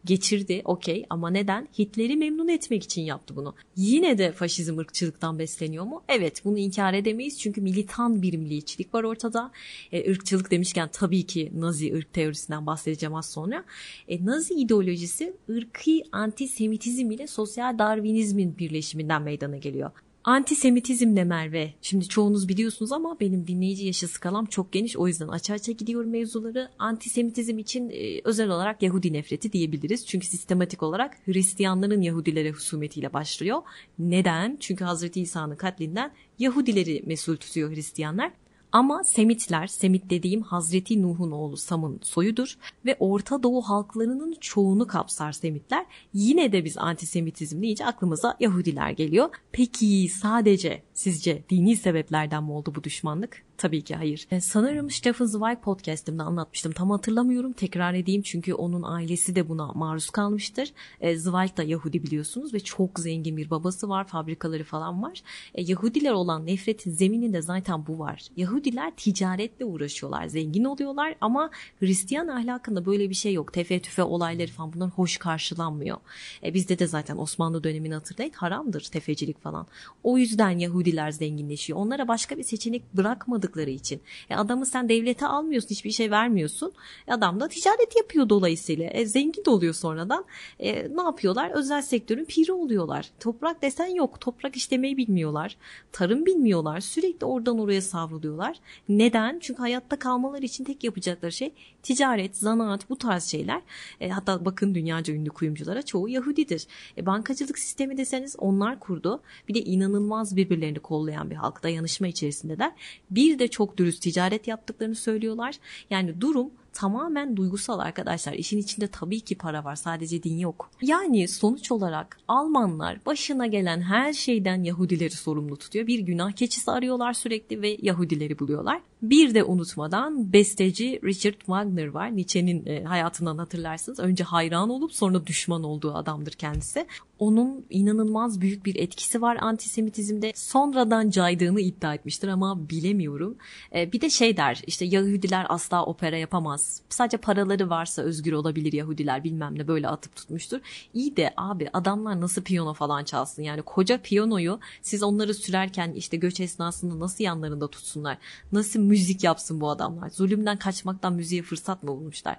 Geçirdi 0.05 0.61
okey 0.65 1.05
ama 1.09 1.29
neden? 1.29 1.67
Hitler'i 1.79 2.15
memnun 2.15 2.47
etmek 2.47 2.83
için 2.83 3.01
yaptı 3.01 3.35
bunu. 3.35 3.55
Yine 3.75 4.17
de 4.17 4.31
faşizm 4.31 4.77
ırkçılıktan 4.77 5.39
besleniyor 5.39 5.85
mu? 5.85 6.03
Evet 6.09 6.45
bunu 6.45 6.57
inkar 6.57 6.93
edemeyiz 6.93 7.39
çünkü 7.39 7.61
militan 7.61 8.21
bir 8.21 8.37
milliyetçilik 8.37 8.93
var 8.93 9.03
ortada. 9.03 9.51
E, 9.91 10.11
ırkçılık 10.11 10.51
demişken 10.51 10.89
tabii 10.91 11.25
ki 11.25 11.51
Nazi 11.55 11.95
ırk 11.95 12.13
teorisinden 12.13 12.65
bahsedeceğim 12.65 13.15
az 13.15 13.31
sonra. 13.31 13.63
E, 14.07 14.25
Nazi 14.25 14.53
ideolojisi 14.53 15.33
ırkı 15.49 15.91
antisemitizm 16.11 17.11
ile 17.11 17.27
sosyal 17.27 17.79
darwinizmin 17.79 18.57
birleşiminden 18.57 19.21
meydana 19.21 19.57
geliyor. 19.57 19.91
Antisemitizm 20.25 21.15
ne 21.15 21.23
Merve? 21.23 21.73
Şimdi 21.81 22.07
çoğunuz 22.07 22.47
biliyorsunuz 22.47 22.91
ama 22.91 23.19
benim 23.19 23.47
dinleyici 23.47 23.85
yaşı 23.85 24.07
skalam 24.07 24.45
çok 24.45 24.71
geniş. 24.71 24.97
O 24.97 25.07
yüzden 25.07 25.27
açı 25.27 25.53
açı 25.53 25.71
gidiyorum 25.71 26.09
mevzuları. 26.09 26.69
Antisemitizm 26.79 27.57
için 27.57 27.89
e, 27.89 28.21
özel 28.23 28.49
olarak 28.49 28.81
Yahudi 28.81 29.13
nefreti 29.13 29.53
diyebiliriz. 29.53 30.05
Çünkü 30.07 30.27
sistematik 30.27 30.83
olarak 30.83 31.17
Hristiyanların 31.25 32.01
Yahudilere 32.01 32.51
husumetiyle 32.51 33.13
başlıyor. 33.13 33.61
Neden? 33.99 34.57
Çünkü 34.59 34.85
Hazreti 34.85 35.21
İsa'nın 35.21 35.55
katlinden 35.55 36.11
Yahudileri 36.39 37.03
mesul 37.05 37.35
tutuyor 37.37 37.71
Hristiyanlar. 37.71 38.31
Ama 38.75 39.03
Semitler, 39.03 39.67
Semit 39.67 40.09
dediğim 40.09 40.41
Hazreti 40.41 41.01
Nuh'un 41.01 41.31
oğlu 41.31 41.57
Sam'ın 41.57 41.99
soyudur 42.03 42.57
ve 42.85 42.97
Orta 42.99 43.43
Doğu 43.43 43.61
halklarının 43.61 44.35
çoğunu 44.41 44.87
kapsar 44.87 45.31
Semitler. 45.31 45.85
Yine 46.13 46.51
de 46.51 46.65
biz 46.65 46.77
antisemitizm 46.77 47.61
deyince 47.61 47.85
aklımıza 47.85 48.37
Yahudiler 48.39 48.89
geliyor. 48.89 49.29
Peki 49.51 50.09
sadece 50.21 50.83
sizce 50.95 51.43
dini 51.49 51.75
sebeplerden 51.75 52.43
mi 52.43 52.51
oldu 52.51 52.73
bu 52.75 52.83
düşmanlık? 52.83 53.45
Tabii 53.57 53.81
ki 53.81 53.95
hayır. 53.95 54.27
E, 54.31 54.41
sanırım 54.41 54.89
Stephen 54.91 55.25
Zweig 55.25 55.57
podcastimde 55.61 56.23
anlatmıştım. 56.23 56.71
Tam 56.71 56.89
hatırlamıyorum. 56.89 57.53
Tekrar 57.53 57.93
edeyim 57.93 58.21
çünkü 58.21 58.53
onun 58.53 58.83
ailesi 58.83 59.35
de 59.35 59.49
buna 59.49 59.67
maruz 59.67 60.09
kalmıştır. 60.09 60.71
E, 61.01 61.17
Zweig 61.17 61.57
da 61.57 61.63
Yahudi 61.63 62.03
biliyorsunuz 62.03 62.53
ve 62.53 62.59
çok 62.59 62.99
zengin 62.99 63.37
bir 63.37 63.49
babası 63.49 63.89
var. 63.89 64.07
Fabrikaları 64.07 64.63
falan 64.63 65.03
var. 65.03 65.21
E, 65.55 65.61
Yahudiler 65.61 66.11
olan 66.11 66.45
nefretin 66.45 66.91
zemininde 66.91 67.41
zaten 67.41 67.87
bu 67.87 67.99
var. 67.99 68.23
Yahudiler 68.37 68.91
ticaretle 68.97 69.65
uğraşıyorlar. 69.65 70.27
Zengin 70.27 70.63
oluyorlar 70.63 71.15
ama 71.21 71.49
Hristiyan 71.79 72.27
ahlakında 72.27 72.85
böyle 72.85 73.09
bir 73.09 73.15
şey 73.15 73.33
yok. 73.33 73.53
Tefe 73.53 73.81
tüfe 73.81 74.03
olayları 74.03 74.51
falan 74.51 74.73
bunlar 74.73 74.89
hoş 74.89 75.17
karşılanmıyor. 75.17 75.97
E, 76.43 76.53
bizde 76.53 76.79
de 76.79 76.87
zaten 76.87 77.17
Osmanlı 77.17 77.63
dönemini 77.63 77.93
hatırlayın 77.93 78.33
haramdır 78.33 78.81
tefecilik 78.81 79.43
falan. 79.43 79.67
O 80.03 80.17
yüzden 80.17 80.59
Yahudiler 80.85 81.11
zenginleşiyor. 81.11 81.79
Onlara 81.79 82.07
başka 82.07 82.37
bir 82.37 82.43
seçenek 82.43 82.93
bırakmadı 82.93 83.45
olmadıkları 83.45 83.69
için. 83.69 84.01
E 84.29 84.35
adamı 84.35 84.65
sen 84.65 84.89
devlete 84.89 85.27
almıyorsun, 85.27 85.69
hiçbir 85.69 85.91
şey 85.91 86.11
vermiyorsun. 86.11 86.71
E 87.07 87.13
adam 87.13 87.39
da 87.39 87.47
ticaret 87.47 87.95
yapıyor 87.97 88.29
dolayısıyla. 88.29 88.85
E 88.85 89.05
zengin 89.05 89.45
de 89.45 89.49
oluyor 89.49 89.73
sonradan. 89.73 90.25
E 90.59 90.73
ne 90.95 91.01
yapıyorlar? 91.01 91.51
Özel 91.51 91.81
sektörün 91.81 92.25
piri 92.25 92.51
oluyorlar. 92.51 93.11
Toprak 93.19 93.61
desen 93.61 93.95
yok. 93.95 94.21
Toprak 94.21 94.55
işlemeyi 94.55 94.97
bilmiyorlar. 94.97 95.57
Tarım 95.91 96.25
bilmiyorlar. 96.25 96.79
Sürekli 96.79 97.25
oradan 97.25 97.59
oraya 97.59 97.81
savruluyorlar. 97.81 98.59
Neden? 98.89 99.39
Çünkü 99.39 99.59
hayatta 99.59 99.99
kalmaları 99.99 100.45
için 100.45 100.63
tek 100.63 100.83
yapacakları 100.83 101.31
şey 101.31 101.53
ticaret, 101.83 102.37
zanaat 102.37 102.89
bu 102.89 102.97
tarz 102.97 103.23
şeyler. 103.23 103.61
E, 104.01 104.09
hatta 104.09 104.45
bakın 104.45 104.75
dünyaca 104.75 105.13
ünlü 105.13 105.29
kuyumculara 105.29 105.81
çoğu 105.81 106.09
Yahudidir. 106.09 106.67
E, 106.97 107.05
bankacılık 107.05 107.59
sistemi 107.59 107.97
deseniz 107.97 108.35
onlar 108.39 108.79
kurdu. 108.79 109.21
Bir 109.47 109.53
de 109.53 109.59
inanılmaz 109.59 110.35
birbirlerini 110.75 110.79
kollayan 110.81 111.29
bir 111.29 111.35
halk 111.35 111.63
dayanışma 111.63 112.07
içerisindeler. 112.07 112.71
Bir 113.09 113.39
de 113.39 113.47
çok 113.47 113.77
dürüst 113.77 114.01
ticaret 114.01 114.47
yaptıklarını 114.47 114.95
söylüyorlar. 114.95 115.55
Yani 115.89 116.21
durum 116.21 116.51
tamamen 116.75 117.37
duygusal 117.37 117.79
arkadaşlar. 117.79 118.33
İşin 118.33 118.57
içinde 118.57 118.87
tabii 118.87 119.19
ki 119.19 119.35
para 119.35 119.63
var 119.63 119.75
sadece 119.75 120.23
din 120.23 120.37
yok. 120.37 120.71
Yani 120.81 121.27
sonuç 121.27 121.71
olarak 121.71 122.17
Almanlar 122.27 123.05
başına 123.05 123.47
gelen 123.47 123.81
her 123.81 124.13
şeyden 124.13 124.63
Yahudileri 124.63 125.11
sorumlu 125.11 125.57
tutuyor. 125.57 125.87
Bir 125.87 125.99
günah 125.99 126.31
keçisi 126.31 126.71
arıyorlar 126.71 127.13
sürekli 127.13 127.61
ve 127.61 127.77
Yahudileri 127.81 128.39
buluyorlar. 128.39 128.81
Bir 129.01 129.33
de 129.33 129.43
unutmadan 129.43 130.33
besteci 130.33 130.99
Richard 131.03 131.39
Wagner 131.39 131.87
var. 131.87 132.15
Nietzsche'nin 132.15 132.65
e, 132.65 132.83
hayatından 132.83 133.37
hatırlarsınız. 133.37 133.99
Önce 133.99 134.23
hayran 134.23 134.69
olup 134.69 134.93
sonra 134.93 135.27
düşman 135.27 135.63
olduğu 135.63 135.93
adamdır 135.93 136.31
kendisi. 136.31 136.87
Onun 137.19 137.65
inanılmaz 137.69 138.41
büyük 138.41 138.65
bir 138.65 138.75
etkisi 138.75 139.21
var 139.21 139.37
antisemitizmde. 139.41 140.31
Sonradan 140.35 141.09
caydığını 141.09 141.61
iddia 141.61 141.93
etmiştir 141.93 142.27
ama 142.27 142.69
bilemiyorum. 142.69 143.37
E, 143.75 143.91
bir 143.91 144.01
de 144.01 144.09
şey 144.09 144.37
der 144.37 144.61
işte 144.67 144.85
Yahudiler 144.85 145.45
asla 145.49 145.85
opera 145.85 146.17
yapamaz. 146.17 146.64
Sadece 146.89 147.17
paraları 147.17 147.69
varsa 147.69 148.01
özgür 148.01 148.33
olabilir 148.33 148.73
Yahudiler 148.73 149.23
bilmem 149.23 149.59
ne 149.59 149.67
böyle 149.67 149.87
atıp 149.87 150.15
tutmuştur. 150.15 150.59
İyi 150.93 151.17
de 151.17 151.33
abi 151.37 151.69
adamlar 151.73 152.21
nasıl 152.21 152.41
piyano 152.41 152.73
falan 152.73 153.03
çalsın? 153.03 153.43
Yani 153.43 153.61
koca 153.61 154.01
piyanoyu 154.01 154.59
siz 154.81 155.03
onları 155.03 155.33
sürerken 155.33 155.93
işte 155.93 156.17
göç 156.17 156.39
esnasında 156.39 156.99
nasıl 156.99 157.23
yanlarında 157.23 157.67
tutsunlar? 157.67 158.17
Nasıl 158.51 158.79
müzik 158.79 159.23
yapsın 159.23 159.61
bu 159.61 159.69
adamlar. 159.69 160.09
Zulümden 160.09 160.57
kaçmaktan 160.57 161.13
müziğe 161.13 161.41
fırsat 161.41 161.83
mı 161.83 161.89
bulmuşlar? 161.89 162.37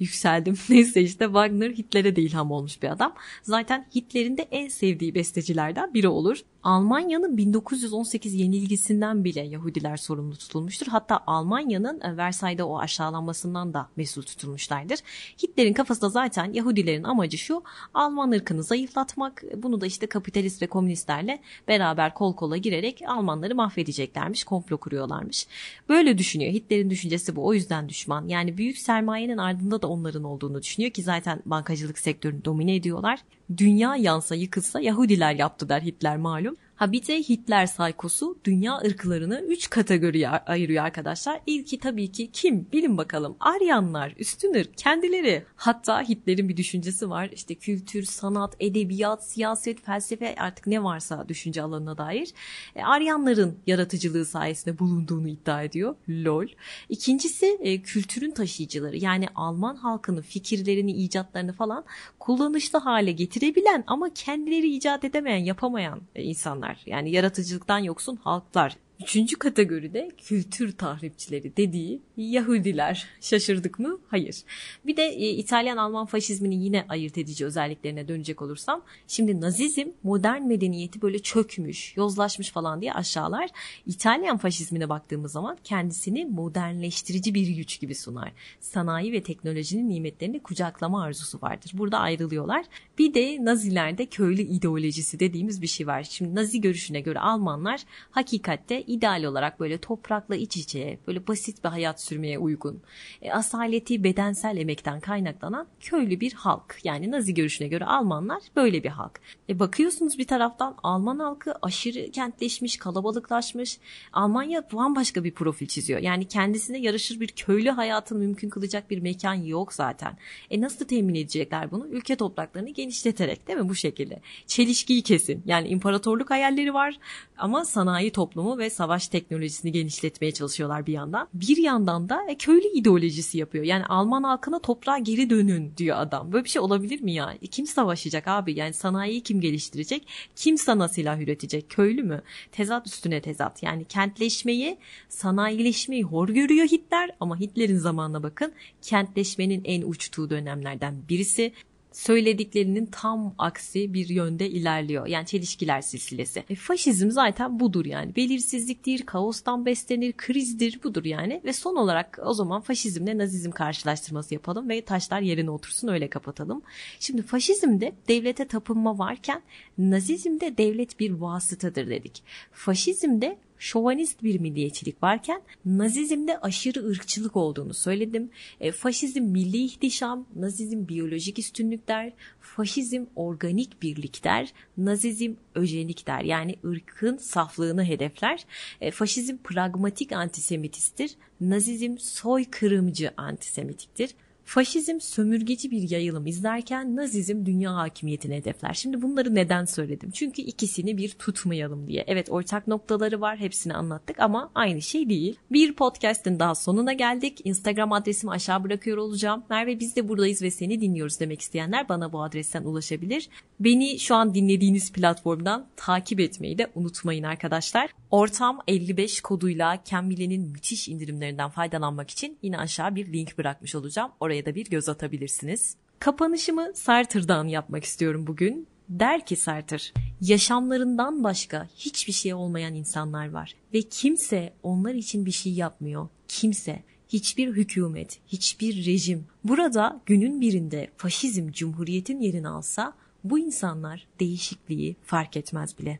Yükseldim. 0.00 0.58
Neyse 0.68 1.02
işte 1.02 1.24
Wagner 1.24 1.70
Hitler'e 1.70 2.16
de 2.16 2.22
ilham 2.22 2.50
olmuş 2.50 2.82
bir 2.82 2.88
adam. 2.88 3.14
Zaten 3.42 3.86
Hitler'in 3.94 4.36
de 4.36 4.42
en 4.42 4.68
sevdiği 4.68 5.14
bestecilerden 5.14 5.94
biri 5.94 6.08
olur. 6.08 6.44
Almanya'nın 6.64 7.36
1918 7.36 8.34
yenilgisinden 8.34 9.24
bile 9.24 9.40
Yahudiler 9.40 9.96
sorumlu 9.96 10.36
tutulmuştur. 10.36 10.86
Hatta 10.86 11.20
Almanya'nın 11.26 12.00
e, 12.00 12.16
Versay'da 12.16 12.68
o 12.68 12.78
aşağılanmasından 12.78 13.74
da 13.74 13.88
mesul 13.96 14.22
tutulmuşlardır. 14.22 14.98
Hitler'in 15.42 15.72
kafasında 15.72 16.08
zaten 16.10 16.52
Yahudilerin 16.52 17.02
amacı 17.02 17.38
şu 17.38 17.62
Alman 17.94 18.30
ırkını 18.30 18.62
zayıflatmak. 18.62 19.42
Bunu 19.56 19.80
da 19.80 19.86
işte 19.86 20.06
kapitalist 20.06 20.62
ve 20.62 20.66
komünistlerle 20.66 21.40
beraber 21.68 22.14
kol 22.14 22.36
kola 22.36 22.56
girerek 22.56 23.00
Almanları 23.06 23.54
mahvedeceklermiş, 23.54 24.44
komplo 24.44 24.76
kuruyorlarmış. 24.76 25.46
Böyle 25.88 26.18
düşünüyor. 26.18 26.52
Hitler'in 26.52 26.90
düşüncesi 26.90 27.36
bu. 27.36 27.46
O 27.46 27.54
yüzden 27.54 27.88
düşman. 27.88 28.28
Yani 28.28 28.58
büyük 28.58 28.78
sermayenin 28.78 29.38
ardında 29.38 29.82
da 29.82 29.88
onların 29.88 30.24
olduğunu 30.24 30.62
düşünüyor 30.62 30.92
ki 30.92 31.02
zaten 31.02 31.42
bankacılık 31.46 31.98
sektörünü 31.98 32.44
domine 32.44 32.74
ediyorlar. 32.74 33.20
Dünya 33.56 33.96
yansa 33.96 34.34
yıkılsa 34.34 34.80
Yahudiler 34.80 35.34
yaptı 35.34 35.68
der 35.68 35.80
Hitler 35.80 36.16
malum. 36.16 36.56
Ha 36.76 36.92
bir 36.92 37.06
de 37.06 37.18
Hitler 37.18 37.66
saykosu 37.66 38.38
dünya 38.44 38.78
ırklarını 38.78 39.40
3 39.48 39.70
kategoriye 39.70 40.28
ayırıyor 40.28 40.84
arkadaşlar. 40.84 41.40
İlki 41.46 41.78
tabii 41.78 42.12
ki 42.12 42.30
kim? 42.32 42.66
Bilin 42.72 42.96
bakalım. 42.96 43.36
Aryanlar, 43.40 44.14
üstün 44.18 44.54
ırk, 44.54 44.78
kendileri. 44.78 45.44
Hatta 45.56 46.02
Hitler'in 46.02 46.48
bir 46.48 46.56
düşüncesi 46.56 47.10
var. 47.10 47.30
İşte 47.32 47.54
kültür, 47.54 48.02
sanat, 48.02 48.56
edebiyat, 48.60 49.24
siyaset, 49.24 49.84
felsefe 49.84 50.34
artık 50.38 50.66
ne 50.66 50.84
varsa 50.84 51.28
düşünce 51.28 51.62
alanına 51.62 51.98
dair. 51.98 52.32
E, 52.76 52.82
Aryanların 52.82 53.58
yaratıcılığı 53.66 54.24
sayesinde 54.24 54.78
bulunduğunu 54.78 55.28
iddia 55.28 55.62
ediyor. 55.62 55.94
Lol. 56.08 56.46
İkincisi 56.88 57.58
e, 57.60 57.82
kültürün 57.82 58.30
taşıyıcıları. 58.30 58.96
Yani 58.96 59.26
Alman 59.34 59.76
halkının 59.76 60.22
fikirlerini, 60.22 60.92
icatlarını 60.92 61.52
falan 61.52 61.84
kullanışlı 62.18 62.78
hale 62.78 63.12
getirebilen 63.12 63.84
ama 63.86 64.14
kendileri 64.14 64.76
icat 64.76 65.04
edemeyen, 65.04 65.44
yapamayan 65.44 66.00
e, 66.14 66.22
insanlar 66.22 66.63
insanlar. 66.64 66.82
Yani 66.86 67.10
yaratıcılıktan 67.10 67.78
yoksun 67.78 68.16
halklar 68.16 68.76
Üçüncü 69.02 69.36
kategoride 69.36 70.10
kültür 70.18 70.72
tahripçileri 70.72 71.56
dediği 71.56 72.00
Yahudiler. 72.16 73.06
Şaşırdık 73.20 73.78
mı? 73.78 73.98
Hayır. 74.08 74.42
Bir 74.86 74.96
de 74.96 75.02
e, 75.02 75.30
İtalyan-Alman 75.30 76.06
faşizminin 76.06 76.60
yine 76.60 76.84
ayırt 76.88 77.18
edici 77.18 77.46
özelliklerine 77.46 78.08
dönecek 78.08 78.42
olursam. 78.42 78.82
Şimdi 79.08 79.40
Nazizm 79.40 79.88
modern 80.02 80.42
medeniyeti 80.42 81.02
böyle 81.02 81.18
çökmüş, 81.18 81.96
yozlaşmış 81.96 82.50
falan 82.50 82.80
diye 82.80 82.92
aşağılar. 82.92 83.50
İtalyan 83.86 84.36
faşizmine 84.36 84.88
baktığımız 84.88 85.32
zaman 85.32 85.58
kendisini 85.64 86.24
modernleştirici 86.24 87.34
bir 87.34 87.48
güç 87.48 87.80
gibi 87.80 87.94
sunar. 87.94 88.32
Sanayi 88.60 89.12
ve 89.12 89.22
teknolojinin 89.22 89.88
nimetlerini 89.88 90.40
kucaklama 90.40 91.02
arzusu 91.02 91.38
vardır. 91.42 91.70
Burada 91.74 91.98
ayrılıyorlar. 91.98 92.64
Bir 92.98 93.14
de 93.14 93.44
Nazilerde 93.44 94.06
köylü 94.06 94.42
ideolojisi 94.42 95.20
dediğimiz 95.20 95.62
bir 95.62 95.66
şey 95.66 95.86
var. 95.86 96.02
Şimdi 96.02 96.34
Nazi 96.34 96.60
görüşüne 96.60 97.00
göre 97.00 97.18
Almanlar 97.18 97.80
hakikatte 98.10 98.83
ideal 98.86 99.24
olarak 99.24 99.60
böyle 99.60 99.78
toprakla 99.78 100.36
iç 100.36 100.56
içe, 100.56 100.98
böyle 101.06 101.26
basit 101.26 101.64
bir 101.64 101.68
hayat 101.68 102.02
sürmeye 102.02 102.38
uygun, 102.38 102.82
e, 103.22 103.32
asaleti 103.32 104.04
bedensel 104.04 104.56
emekten 104.56 105.00
kaynaklanan 105.00 105.66
köylü 105.80 106.20
bir 106.20 106.32
halk. 106.32 106.78
Yani 106.84 107.10
Nazi 107.10 107.34
görüşüne 107.34 107.68
göre 107.68 107.84
Almanlar 107.84 108.42
böyle 108.56 108.84
bir 108.84 108.88
halk. 108.88 109.20
E 109.48 109.58
bakıyorsunuz 109.58 110.18
bir 110.18 110.26
taraftan 110.26 110.76
Alman 110.82 111.18
halkı 111.18 111.54
aşırı 111.62 112.10
kentleşmiş, 112.10 112.76
kalabalıklaşmış. 112.76 113.78
Almanya 114.12 114.64
bambaşka 114.72 115.24
bir 115.24 115.34
profil 115.34 115.66
çiziyor. 115.66 116.00
Yani 116.00 116.28
kendisine 116.28 116.78
yarışır 116.78 117.20
bir 117.20 117.28
köylü 117.28 117.70
hayatını 117.70 118.18
mümkün 118.18 118.48
kılacak 118.48 118.90
bir 118.90 118.98
mekan 118.98 119.34
yok 119.34 119.72
zaten. 119.72 120.18
E 120.50 120.60
nasıl 120.60 120.84
temin 120.84 121.14
edecekler 121.14 121.70
bunu? 121.70 121.86
Ülke 121.86 122.16
topraklarını 122.16 122.70
genişleterek 122.70 123.48
değil 123.48 123.58
mi 123.58 123.68
bu 123.68 123.74
şekilde? 123.74 124.20
Çelişkiyi 124.46 125.02
kesin. 125.02 125.42
Yani 125.46 125.68
imparatorluk 125.68 126.30
hayalleri 126.30 126.74
var 126.74 126.98
ama 127.38 127.64
sanayi 127.64 128.12
toplumu 128.12 128.58
ve 128.58 128.70
savaş 128.74 129.08
teknolojisini 129.08 129.72
genişletmeye 129.72 130.32
çalışıyorlar 130.32 130.86
bir 130.86 130.92
yandan. 130.92 131.28
Bir 131.34 131.56
yandan 131.56 132.08
da 132.08 132.26
e, 132.28 132.34
köylü 132.34 132.66
ideolojisi 132.66 133.38
yapıyor. 133.38 133.64
Yani 133.64 133.86
Alman 133.86 134.22
halkına 134.22 134.58
toprağa 134.58 134.98
geri 134.98 135.30
dönün 135.30 135.72
diyor 135.76 135.96
adam. 135.98 136.32
Böyle 136.32 136.44
bir 136.44 136.50
şey 136.50 136.62
olabilir 136.62 137.00
mi 137.00 137.12
ya? 137.12 137.34
E, 137.42 137.46
kim 137.46 137.66
savaşacak 137.66 138.28
abi? 138.28 138.58
Yani 138.58 138.72
sanayiyi 138.72 139.20
kim 139.20 139.40
geliştirecek? 139.40 140.08
Kim 140.36 140.58
sana 140.58 140.88
silah 140.88 141.20
üretecek? 141.20 141.70
Köylü 141.70 142.02
mü? 142.02 142.22
Tezat 142.52 142.86
üstüne 142.86 143.20
tezat. 143.20 143.62
Yani 143.62 143.84
kentleşmeyi, 143.84 144.78
sanayileşmeyi 145.08 146.02
hor 146.02 146.28
görüyor 146.28 146.66
Hitler 146.66 147.10
ama 147.20 147.40
Hitler'in 147.40 147.78
zamanına 147.78 148.22
bakın 148.22 148.52
kentleşmenin 148.82 149.62
en 149.64 149.82
uçtuğu 149.82 150.30
dönemlerden 150.30 150.94
birisi 151.08 151.52
söylediklerinin 151.94 152.86
tam 152.86 153.34
aksi 153.38 153.94
bir 153.94 154.08
yönde 154.08 154.50
ilerliyor. 154.50 155.06
Yani 155.06 155.26
çelişkiler 155.26 155.80
silsilesi. 155.80 156.44
E, 156.50 156.54
faşizm 156.54 157.10
zaten 157.10 157.60
budur 157.60 157.84
yani. 157.84 158.16
Belirsizliktir, 158.16 159.06
kaostan 159.06 159.66
beslenir, 159.66 160.12
krizdir 160.12 160.80
budur 160.84 161.04
yani. 161.04 161.40
Ve 161.44 161.52
son 161.52 161.76
olarak 161.76 162.18
o 162.24 162.34
zaman 162.34 162.60
faşizmle 162.60 163.18
nazizm 163.18 163.50
karşılaştırması 163.50 164.34
yapalım 164.34 164.68
ve 164.68 164.80
taşlar 164.80 165.20
yerine 165.20 165.50
otursun 165.50 165.88
öyle 165.88 166.10
kapatalım. 166.10 166.62
Şimdi 167.00 167.22
faşizmde 167.22 167.92
devlete 168.08 168.46
tapınma 168.46 168.98
varken 168.98 169.42
nazizmde 169.78 170.58
devlet 170.58 171.00
bir 171.00 171.10
vasıtadır 171.10 171.90
dedik. 171.90 172.22
Faşizmde 172.52 173.38
şovanist 173.58 174.22
bir 174.22 174.40
milliyetçilik 174.40 175.02
varken 175.02 175.42
Nazizmde 175.64 176.38
aşırı 176.38 176.86
ırkçılık 176.86 177.36
olduğunu 177.36 177.74
söyledim. 177.74 178.30
E, 178.60 178.72
faşizm 178.72 179.22
milli 179.22 179.64
ihtişam, 179.64 180.26
Nazizm 180.36 180.88
biyolojik 180.88 181.38
üstünlük 181.38 181.88
der, 181.88 182.12
faşizm 182.40 183.04
organik 183.16 183.82
birlik 183.82 184.24
der, 184.24 184.52
Nazizm 184.76 185.32
öjenik 185.54 186.06
der. 186.06 186.20
Yani 186.20 186.56
ırkın 186.64 187.16
saflığını 187.16 187.84
hedefler. 187.84 188.46
E, 188.80 188.90
faşizm 188.90 189.36
pragmatik 189.36 190.12
antisemitisttir, 190.12 191.14
Nazizm 191.40 191.98
soykırımcı 191.98 193.10
antisemitiktir. 193.16 194.14
Faşizm 194.44 195.00
sömürgeci 195.00 195.70
bir 195.70 195.90
yayılım 195.90 196.26
izlerken 196.26 196.96
Nazizm 196.96 197.46
dünya 197.46 197.74
hakimiyetini 197.74 198.36
hedefler. 198.36 198.72
Şimdi 198.72 199.02
bunları 199.02 199.34
neden 199.34 199.64
söyledim? 199.64 200.10
Çünkü 200.10 200.42
ikisini 200.42 200.96
bir 200.96 201.08
tutmayalım 201.08 201.86
diye. 201.86 202.04
Evet 202.06 202.30
ortak 202.30 202.66
noktaları 202.66 203.20
var 203.20 203.38
hepsini 203.38 203.74
anlattık 203.74 204.20
ama 204.20 204.50
aynı 204.54 204.82
şey 204.82 205.08
değil. 205.08 205.38
Bir 205.50 205.74
podcast'in 205.74 206.38
daha 206.38 206.54
sonuna 206.54 206.92
geldik. 206.92 207.40
Instagram 207.44 207.92
adresimi 207.92 208.32
aşağı 208.32 208.64
bırakıyor 208.64 208.96
olacağım. 208.96 209.44
Merve 209.50 209.80
biz 209.80 209.96
de 209.96 210.08
buradayız 210.08 210.42
ve 210.42 210.50
seni 210.50 210.80
dinliyoruz 210.80 211.20
demek 211.20 211.40
isteyenler 211.40 211.88
bana 211.88 212.12
bu 212.12 212.22
adresten 212.22 212.64
ulaşabilir. 212.64 213.28
Beni 213.60 213.98
şu 213.98 214.14
an 214.14 214.34
dinlediğiniz 214.34 214.92
platformdan 214.92 215.66
takip 215.76 216.20
etmeyi 216.20 216.58
de 216.58 216.70
unutmayın 216.74 217.22
arkadaşlar. 217.24 217.90
Ortam 218.10 218.58
55 218.68 219.20
koduyla 219.20 219.78
Camile'nin 219.84 220.48
müthiş 220.48 220.88
indirimlerinden 220.88 221.50
faydalanmak 221.50 222.10
için 222.10 222.38
yine 222.42 222.58
aşağı 222.58 222.94
bir 222.94 223.12
link 223.12 223.38
bırakmış 223.38 223.74
olacağım. 223.74 224.10
Oraya 224.34 224.46
da 224.46 224.54
bir 224.54 224.70
göz 224.70 224.88
atabilirsiniz. 224.88 225.76
Kapanışımı 225.98 226.72
Sartre'dan 226.74 227.48
yapmak 227.48 227.84
istiyorum 227.84 228.26
bugün. 228.26 228.66
Der 228.88 229.26
ki 229.26 229.36
Sartre, 229.36 229.76
yaşamlarından 230.20 231.24
başka 231.24 231.68
hiçbir 231.76 232.12
şey 232.12 232.34
olmayan 232.34 232.74
insanlar 232.74 233.30
var 233.30 233.54
ve 233.74 233.82
kimse 233.82 234.52
onlar 234.62 234.94
için 234.94 235.26
bir 235.26 235.30
şey 235.30 235.52
yapmıyor. 235.52 236.08
Kimse, 236.28 236.82
hiçbir 237.08 237.48
hükümet, 237.48 238.18
hiçbir 238.26 238.86
rejim. 238.86 239.26
Burada 239.44 240.00
günün 240.06 240.40
birinde 240.40 240.90
faşizm 240.96 241.50
cumhuriyetin 241.50 242.20
yerini 242.20 242.48
alsa 242.48 242.92
bu 243.24 243.38
insanlar 243.38 244.06
değişikliği 244.20 244.96
fark 245.04 245.36
etmez 245.36 245.78
bile. 245.78 245.98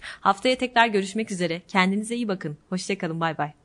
Haftaya 0.00 0.58
tekrar 0.58 0.86
görüşmek 0.86 1.30
üzere. 1.30 1.62
Kendinize 1.68 2.16
iyi 2.16 2.28
bakın. 2.28 2.56
Hoşçakalın. 2.68 3.20
Bay 3.20 3.38
bay. 3.38 3.61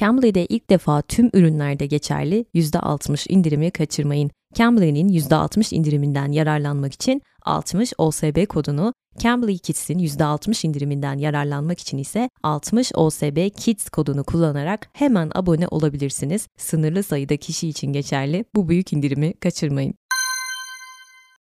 Cambly'de 0.00 0.46
ilk 0.46 0.70
defa 0.70 1.02
tüm 1.02 1.30
ürünlerde 1.32 1.86
geçerli 1.86 2.44
%60 2.54 3.32
indirimi 3.32 3.70
kaçırmayın. 3.70 4.30
Cambly'nin 4.54 5.08
%60 5.08 5.74
indiriminden 5.74 6.32
yararlanmak 6.32 6.92
için 6.94 7.22
60 7.42 7.92
OSB 7.98 8.46
kodunu, 8.46 8.94
Cambly 9.18 9.58
Kids'in 9.58 9.98
%60 9.98 10.66
indiriminden 10.66 11.18
yararlanmak 11.18 11.80
için 11.80 11.98
ise 11.98 12.30
60 12.42 12.92
OSB 12.94 13.50
Kids 13.56 13.88
kodunu 13.88 14.24
kullanarak 14.24 14.90
hemen 14.92 15.30
abone 15.34 15.68
olabilirsiniz. 15.68 16.48
Sınırlı 16.58 17.02
sayıda 17.02 17.36
kişi 17.36 17.68
için 17.68 17.92
geçerli. 17.92 18.44
Bu 18.54 18.68
büyük 18.68 18.92
indirimi 18.92 19.32
kaçırmayın. 19.32 19.94